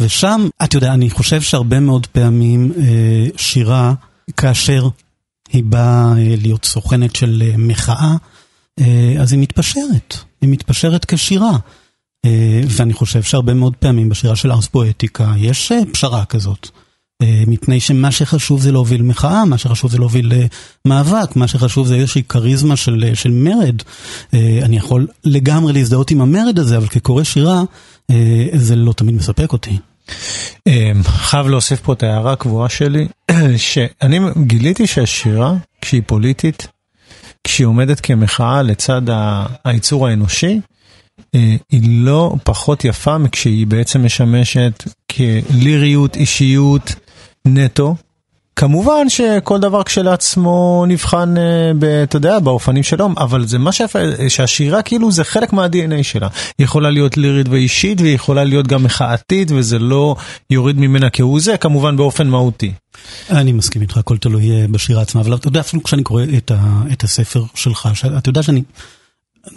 ושם, 0.00 0.48
אתה 0.64 0.76
יודע, 0.76 0.94
אני 0.94 1.10
חושב 1.10 1.40
שהרבה 1.40 1.80
מאוד 1.80 2.06
פעמים 2.06 2.72
אה, 2.76 3.26
שירה, 3.36 3.94
כאשר 4.36 4.88
היא 5.52 5.64
באה 5.64 6.12
אה, 6.18 6.34
להיות 6.42 6.64
סוכנת 6.64 7.16
של 7.16 7.42
אה, 7.46 7.56
מחאה, 7.58 8.14
אה, 8.80 9.14
אז 9.20 9.32
היא 9.32 9.40
מתפשרת, 9.40 10.16
היא 10.40 10.50
מתפשרת 10.50 11.04
כשירה. 11.04 11.58
ואני 12.68 12.92
חושב 12.92 13.22
שהרבה 13.22 13.54
מאוד 13.54 13.76
פעמים 13.76 14.08
בשירה 14.08 14.36
של 14.36 14.52
ארס 14.52 14.66
פואטיקה 14.66 15.32
יש 15.36 15.72
פשרה 15.92 16.24
כזאת. 16.24 16.68
אה, 17.22 17.42
מפני 17.46 17.80
שמה 17.80 18.10
שחשוב 18.10 18.60
זה 18.60 18.72
להוביל 18.72 19.02
מחאה, 19.02 19.44
מה 19.44 19.58
שחשוב 19.58 19.90
זה 19.90 19.98
להוביל 19.98 20.32
אה, 20.32 20.46
מאבק, 20.84 21.36
מה 21.36 21.48
שחשוב 21.48 21.86
זה 21.86 21.94
איזושהי 21.94 22.22
כריזמה 22.22 22.76
של, 22.76 23.04
אה, 23.08 23.14
של 23.14 23.30
מרד. 23.30 23.82
אני 24.62 24.76
יכול 24.76 25.06
לגמרי 25.24 25.72
להזדהות 25.72 26.10
עם 26.10 26.20
המרד 26.20 26.58
הזה, 26.58 26.76
אבל 26.76 26.86
כקורא 26.86 27.22
שירה, 27.22 27.62
זה 28.54 28.76
לא 28.76 28.92
תמיד 28.92 29.14
מספק 29.14 29.52
אותי. 29.52 29.78
חייב 31.04 31.46
להוסיף 31.46 31.80
פה 31.80 31.92
את 31.92 32.02
ההערה 32.02 32.32
הקבועה 32.32 32.68
שלי, 32.68 33.08
שאני 33.56 34.18
גיליתי 34.46 34.86
שהשירה, 34.86 35.54
כשהיא 35.80 36.02
פוליטית, 36.06 36.66
כשהיא 37.44 37.66
עומדת 37.66 38.00
כמחאה 38.00 38.62
לצד 38.62 39.02
הייצור 39.64 40.08
האנושי, 40.08 40.60
היא 41.32 42.04
לא 42.04 42.34
פחות 42.44 42.84
יפה 42.84 43.18
מכשהיא 43.18 43.66
בעצם 43.66 44.04
משמשת 44.04 44.84
כליריות, 45.12 46.16
אישיות 46.16 46.94
נטו, 47.46 47.96
כמובן 48.56 49.08
שכל 49.08 49.60
דבר 49.60 49.82
כשלעצמו 49.82 50.84
נבחן, 50.88 51.34
אה, 51.38 52.02
אתה 52.02 52.16
יודע, 52.16 52.38
באופנים 52.38 52.82
שלו, 52.82 53.08
אבל 53.16 53.46
זה 53.46 53.58
מה 53.58 53.72
שיפה, 53.72 53.98
שהשירה 54.28 54.82
כאילו 54.82 55.12
זה 55.12 55.24
חלק 55.24 55.52
מה-DNA 55.52 56.02
שלה. 56.02 56.28
היא 56.58 56.64
יכולה 56.64 56.90
להיות 56.90 57.16
לירית 57.16 57.48
ואישית, 57.48 58.00
והיא 58.00 58.14
יכולה 58.14 58.44
להיות 58.44 58.66
גם 58.66 58.84
מחאתית, 58.84 59.48
וזה 59.54 59.78
לא 59.78 60.16
יוריד 60.50 60.78
ממנה 60.78 61.10
כהוא 61.10 61.40
זה, 61.40 61.56
כמובן 61.56 61.96
באופן 61.96 62.28
מהותי. 62.28 62.72
אני 63.30 63.52
מסכים 63.52 63.82
איתך, 63.82 63.96
הכל 63.96 64.16
תלוי 64.16 64.50
אה, 64.50 64.66
בשירה 64.70 65.02
עצמה, 65.02 65.20
אבל 65.20 65.34
אתה 65.34 65.48
יודע, 65.48 65.60
אפילו 65.60 65.82
כשאני 65.82 66.02
קורא 66.02 66.24
את, 66.36 66.50
ה, 66.50 66.82
את 66.92 67.02
הספר 67.02 67.44
שלך, 67.54 67.88
אתה 68.18 68.28
יודע 68.28 68.42
שאני 68.42 68.62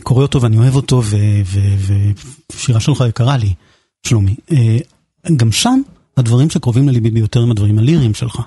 קורא 0.04 0.22
אותו 0.22 0.42
ואני 0.42 0.58
אוהב 0.58 0.76
אותו, 0.76 1.02
ושירה 2.54 2.80
שלך 2.80 3.04
יקרה 3.10 3.38
לי, 3.38 3.54
שלומי. 4.08 4.36
אה, 4.52 4.78
גם 5.38 5.52
שם, 5.52 5.82
הדברים 6.18 6.50
שקרובים 6.50 6.90
לליבי 6.90 7.12
ביותר 7.12 7.42
הם 7.42 7.52
הדברים 7.52 7.80
הליריים 7.80 8.14
שלך. 8.14 8.42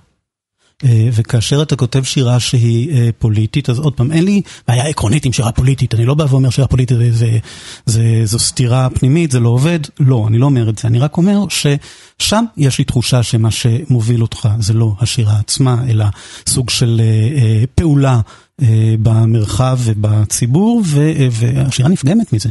אה, 0.85 1.09
וכאשר 1.13 1.63
אתה 1.63 1.77
כותב 1.77 2.03
שירה 2.03 2.41
שהיא 2.41 2.93
אה, 2.93 3.09
פוליטית, 3.19 3.71
אז 3.71 3.79
עוד 3.79 3.95
פעם, 3.95 4.13
אין 4.13 4.25
לי 4.25 4.43
בעיה 4.69 4.85
עקרונית 4.85 5.25
עם 5.25 5.33
שירה 5.33 5.53
פוליטית, 5.53 5.95
אני 5.95 6.05
לא 6.05 6.15
בא 6.15 6.27
ואומר 6.29 6.51
שירה 6.51 6.69
פוליטית 6.69 6.99
זה, 6.99 7.13
זה, 7.13 7.39
זה, 7.87 8.03
זו 8.25 8.39
סתירה 8.39 8.89
פנימית, 8.91 9.31
זה 9.31 9.41
לא 9.41 9.49
עובד, 9.49 9.79
לא, 10.01 10.25
אני 10.29 10.39
לא 10.39 10.47
אומר 10.47 10.71
את 10.71 10.79
זה, 10.79 10.89
אני 10.89 10.99
רק 10.99 11.17
אומר 11.17 11.45
ששם 11.49 12.45
יש 12.57 12.79
לי 12.79 12.85
תחושה 12.85 13.23
שמה 13.23 13.51
שמוביל 13.51 14.23
אותך 14.23 14.49
זה 14.61 14.73
לא 14.73 14.95
השירה 15.01 15.39
עצמה, 15.39 15.77
אלא 15.89 16.05
סוג 16.47 16.71
של 16.71 17.01
אה, 17.01 17.43
אה, 17.43 17.65
פעולה 17.75 18.21
אה, 18.63 18.95
במרחב 19.03 19.79
ובציבור, 19.85 20.83
ו, 20.87 21.13
והשירה 21.31 21.89
נפגמת 21.89 22.33
מזה. 22.33 22.49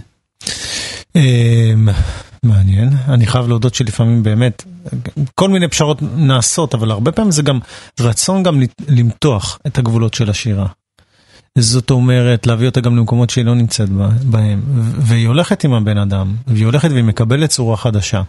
מעניין, 2.48 2.90
אני 3.08 3.26
חייב 3.28 3.48
להודות 3.48 3.74
שלפעמים 3.76 4.24
באמת, 4.24 4.64
כל 5.36 5.50
מיני 5.50 5.68
פשרות 5.68 6.02
נעשות, 6.02 6.76
אבל 6.76 6.92
הרבה 6.92 7.12
פעמים 7.12 7.32
זה 7.32 7.42
גם 7.42 7.60
רצון 8.00 8.44
גם 8.44 8.62
למתוח 8.88 9.60
את 9.68 9.78
הגבולות 9.78 10.14
של 10.14 10.30
השירה. 10.30 10.68
זאת 11.58 11.92
אומרת, 11.92 12.48
להביא 12.48 12.68
אותה 12.68 12.82
גם 12.82 12.98
למקומות 12.98 13.30
שהיא 13.30 13.46
לא 13.46 13.56
נמצאת 13.56 13.90
בהם. 14.24 14.62
והיא 14.98 15.28
הולכת 15.28 15.64
עם 15.64 15.74
הבן 15.74 15.98
אדם, 15.98 16.36
והיא 16.48 16.66
הולכת 16.66 16.90
והיא 16.92 17.04
מקבלת 17.04 17.50
צורה 17.50 17.78
חדשה. 17.78 18.22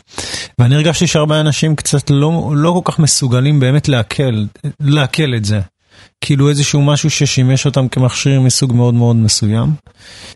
ואני 0.58 0.74
הרגשתי 0.74 1.06
שהרבה 1.06 1.40
אנשים 1.40 1.76
קצת 1.76 2.10
לא, 2.10 2.52
לא 2.56 2.80
כל 2.84 2.92
כך 2.92 2.98
מסוגלים 2.98 3.60
באמת 3.60 3.88
לעכל, 3.88 4.44
לעכל 4.80 5.34
את 5.36 5.44
זה. 5.44 5.60
כאילו 6.20 6.48
איזשהו 6.48 6.82
משהו 6.82 7.10
ששימש 7.10 7.66
אותם 7.66 7.88
כמכשיר 7.88 8.40
מסוג 8.40 8.72
מאוד 8.72 8.94
מאוד 8.94 9.16
מסוים, 9.16 9.72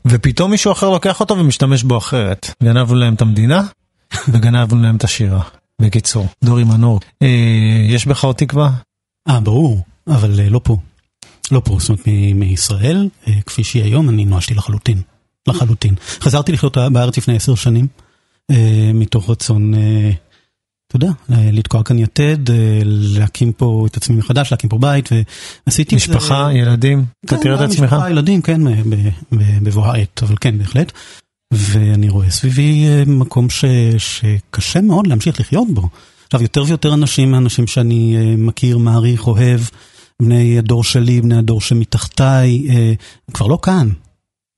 ופתאום 0.05 0.51
מישהו 0.51 0.73
אחר 0.73 0.91
לוקח 0.91 1.21
אותו 1.21 1.39
ומשתמש 1.39 1.83
בו 1.83 1.99
אחרת. 1.99 2.55
גנבנו 2.63 2.95
להם 2.95 3.15
את 3.15 3.23
המדינה, 3.23 3.63
וגנבנו 4.33 4.83
להם 4.83 4.97
את 4.97 5.05
השירה. 5.05 5.43
בקיצור, 5.83 6.27
דורי 6.45 6.65
מנור. 6.65 7.01
אה, 7.23 7.87
יש 7.89 8.07
בך 8.07 8.25
עוד 8.25 8.37
תקווה? 8.37 8.71
אה, 9.29 9.41
ברור, 9.41 9.85
אבל 10.07 10.41
אה, 10.41 10.51
לא 10.51 10.61
פה. 10.65 10.77
לא 11.51 11.63
פה, 11.65 11.77
זאת 11.81 11.89
אומרת, 11.89 12.07
מישראל, 12.35 13.09
אה, 13.29 13.33
כפי 13.47 13.65
שהיא 13.65 13.83
היום, 13.83 14.09
אני 14.09 14.25
נואשתי 14.25 14.55
לחלוטין. 14.55 15.03
לחלוטין. 15.49 15.95
חזרתי 16.21 16.53
לחיות 16.53 16.79
בארץ 16.79 17.19
לפני 17.19 17.37
עשר 17.37 17.55
שנים, 17.55 17.87
אה, 18.51 18.91
מתוך 18.95 19.31
רצון... 19.31 19.75
אה, 19.75 20.11
אתה 20.97 21.05
יודע, 21.05 21.13
לתקוע 21.53 21.83
כאן 21.83 21.99
יתד, 21.99 22.51
אה, 22.51 22.81
להקים 22.85 23.53
פה 23.53 23.87
את 23.91 23.97
עצמי 23.97 24.17
מחדש, 24.17 24.51
להקים 24.51 24.71
פה 24.71 24.79
בית, 24.79 25.09
ועשיתי... 25.67 25.97
משפחה, 25.97 26.49
ו... 26.53 26.57
ילדים, 26.57 27.05
אתה 27.25 27.37
כן, 27.37 27.43
תראה 27.43 27.55
את 27.55 27.71
עצמך? 27.71 27.93
משפחה, 27.93 28.11
ילדים, 28.11 28.43
כן, 28.43 28.61
בבוא 29.63 29.87
העת, 29.87 30.23
אבל 30.23 30.35
כן, 30.41 30.59
בהחלט. 30.59 30.93
ואני 31.53 32.09
רואה 32.09 32.31
סביבי 32.31 32.87
אה, 32.89 33.03
מקום 33.07 33.51
ש... 33.51 33.65
שקשה 33.99 34.81
מאוד 34.81 35.07
להמשיך 35.07 35.41
לחיות 35.41 35.69
בו. 35.71 35.89
עכשיו, 36.25 36.43
יותר 36.43 36.65
ויותר 36.67 36.95
אנשים 36.95 37.31
מהאנשים 37.31 37.67
שאני 37.67 38.17
אה, 38.17 38.37
מכיר, 38.37 38.79
מעריך, 38.79 39.27
אוהב, 39.27 39.61
בני 40.23 40.59
הדור 40.59 40.85
שלי, 40.85 41.21
בני 41.21 41.37
הדור 41.37 41.61
שמתחתיי, 41.61 42.67
כבר 43.35 43.47
לא 43.47 43.59
כאן. 43.63 43.89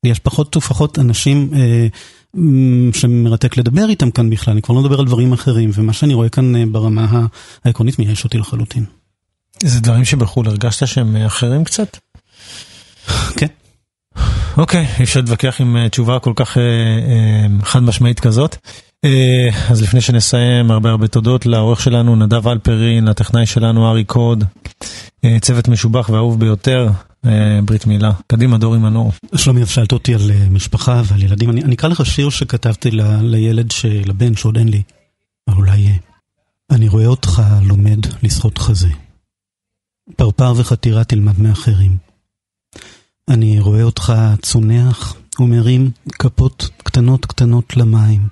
יש 0.06 0.18
פחות 0.18 0.56
ופחות 0.56 0.98
אנשים 0.98 1.50
שמרתק 2.92 3.56
לדבר 3.56 3.88
איתם 3.88 4.10
כאן 4.10 4.30
בכלל, 4.30 4.52
אני 4.52 4.62
כבר 4.62 4.74
לא 4.74 4.80
מדבר 4.80 4.98
על 4.98 5.06
דברים 5.06 5.32
אחרים, 5.32 5.70
ומה 5.74 5.92
שאני 5.92 6.14
רואה 6.14 6.28
כאן 6.28 6.56
אה, 6.56 6.62
ברמה 6.66 7.26
העקרונית 7.64 7.98
מייאש 7.98 8.24
אותי 8.24 8.38
לחלוטין. 8.38 8.84
זה 9.62 9.80
דברים 9.80 10.04
שבחו"ל 10.04 10.48
הרגשת 10.48 10.86
שהם 10.86 11.16
אה, 11.16 11.26
אחרים 11.26 11.64
קצת? 11.64 11.96
כן. 13.36 13.46
אוקיי, 14.56 14.86
אי 14.98 15.04
אפשר 15.04 15.20
להתווכח 15.20 15.60
עם 15.60 15.76
אה, 15.76 15.88
תשובה 15.88 16.18
כל 16.18 16.32
כך 16.36 16.56
חד 17.62 17.82
משמעית 17.82 18.20
כזאת. 18.20 18.56
אז 19.70 19.82
לפני 19.82 20.00
שנסיים, 20.00 20.70
הרבה 20.70 20.90
הרבה 20.90 21.08
תודות 21.08 21.46
לעורך 21.46 21.80
שלנו 21.80 22.16
נדב 22.16 22.48
אלפרין, 22.48 23.04
לטכנאי 23.04 23.46
שלנו 23.46 23.90
ארי 23.90 24.04
קוד, 24.04 24.44
צוות 25.40 25.68
משובח 25.68 26.08
ואהוב 26.08 26.40
ביותר, 26.40 26.90
אה, 27.27 27.60
ברית 27.64 27.87
מילה. 27.87 28.12
קדימה, 28.27 28.58
דורי 28.58 28.79
מנור. 28.79 29.12
שלומי, 29.37 29.66
שאלת 29.66 29.92
אותי 29.92 30.14
על 30.14 30.31
אה, 30.31 30.48
משפחה 30.50 31.02
ועל 31.06 31.22
ילדים. 31.22 31.50
אני, 31.50 31.62
אני 31.62 31.75
אקרא 31.75 31.88
לך 31.88 32.06
שיר 32.06 32.31
שכתבתי 32.31 32.90
ל, 32.90 33.02
לילד, 33.22 33.70
ש, 33.70 33.85
לבן 33.85 34.37
שעוד 34.37 34.58
אין 34.58 34.68
לי, 34.68 34.83
אבל 35.48 35.56
אולי. 35.56 35.98
אני 36.70 36.88
רואה 36.88 37.06
אותך 37.06 37.42
לומד 37.62 37.98
לשחות 38.22 38.58
חזה, 38.58 38.88
פרפר 40.16 40.52
וחתירה 40.56 41.04
תלמד 41.04 41.40
מאחרים. 41.40 41.96
אני 43.29 43.60
רואה 43.60 43.83
אותך 43.83 44.12
צונח 44.42 45.16
ומרים 45.40 45.90
כפות 46.18 46.68
קטנות 46.77 47.27
קטנות 47.27 47.77
למים, 47.77 48.29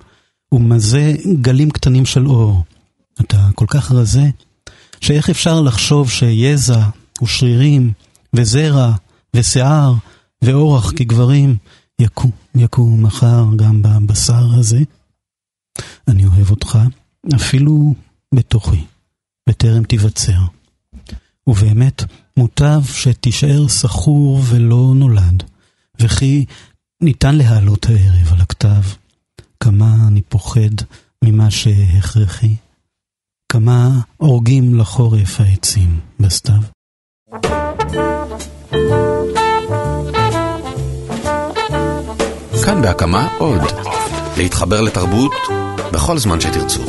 ומזה 0.52 1.14
גלים 1.40 1.70
קטנים 1.70 2.06
של 2.06 2.26
אור. 2.26 2.64
אתה 3.20 3.48
כל 3.54 3.66
כך 3.68 3.92
רזה, 3.92 4.24
שאיך 5.02 5.30
אפשר 5.30 5.60
לחשוב 5.60 6.10
שיזע 6.10 6.88
ושרירים 7.22 7.92
וזרע 8.32 8.92
ושיער 9.36 9.94
ואורח 10.42 10.92
כגברים 10.96 11.56
יכו, 11.98 12.30
יכו 12.54 12.96
מחר 12.96 13.44
גם 13.56 13.82
בבשר 13.82 14.44
הזה? 14.58 14.80
אני 16.08 16.26
אוהב 16.26 16.50
אותך, 16.50 16.78
אפילו 17.34 17.94
בתוכי, 18.34 18.84
בטרם 19.48 19.84
תיווצר. 19.84 20.40
ובאמת, 21.46 22.02
מוטב 22.36 22.82
שתישאר 22.84 23.68
סחור 23.68 24.40
ולא 24.48 24.92
נולד, 24.96 25.42
וכי 26.00 26.44
ניתן 27.00 27.34
להעלות 27.34 27.86
הערב 27.86 28.32
על 28.32 28.40
הכתב 28.40 28.82
כמה 29.60 29.94
אני 30.08 30.22
פוחד 30.22 30.74
ממה 31.24 31.50
שהכרחי, 31.50 32.56
כמה 33.52 33.88
הורגים 34.16 34.78
לחורף 34.78 35.40
העצים 35.40 36.00
בסתיו. 36.20 36.54
כאן 42.64 42.82
בהקמה 42.82 43.28
עוד. 43.38 43.60
להתחבר 44.36 44.80
לתרבות 44.80 45.32
בכל 45.92 46.18
זמן 46.18 46.40
שתרצו. 46.40 46.82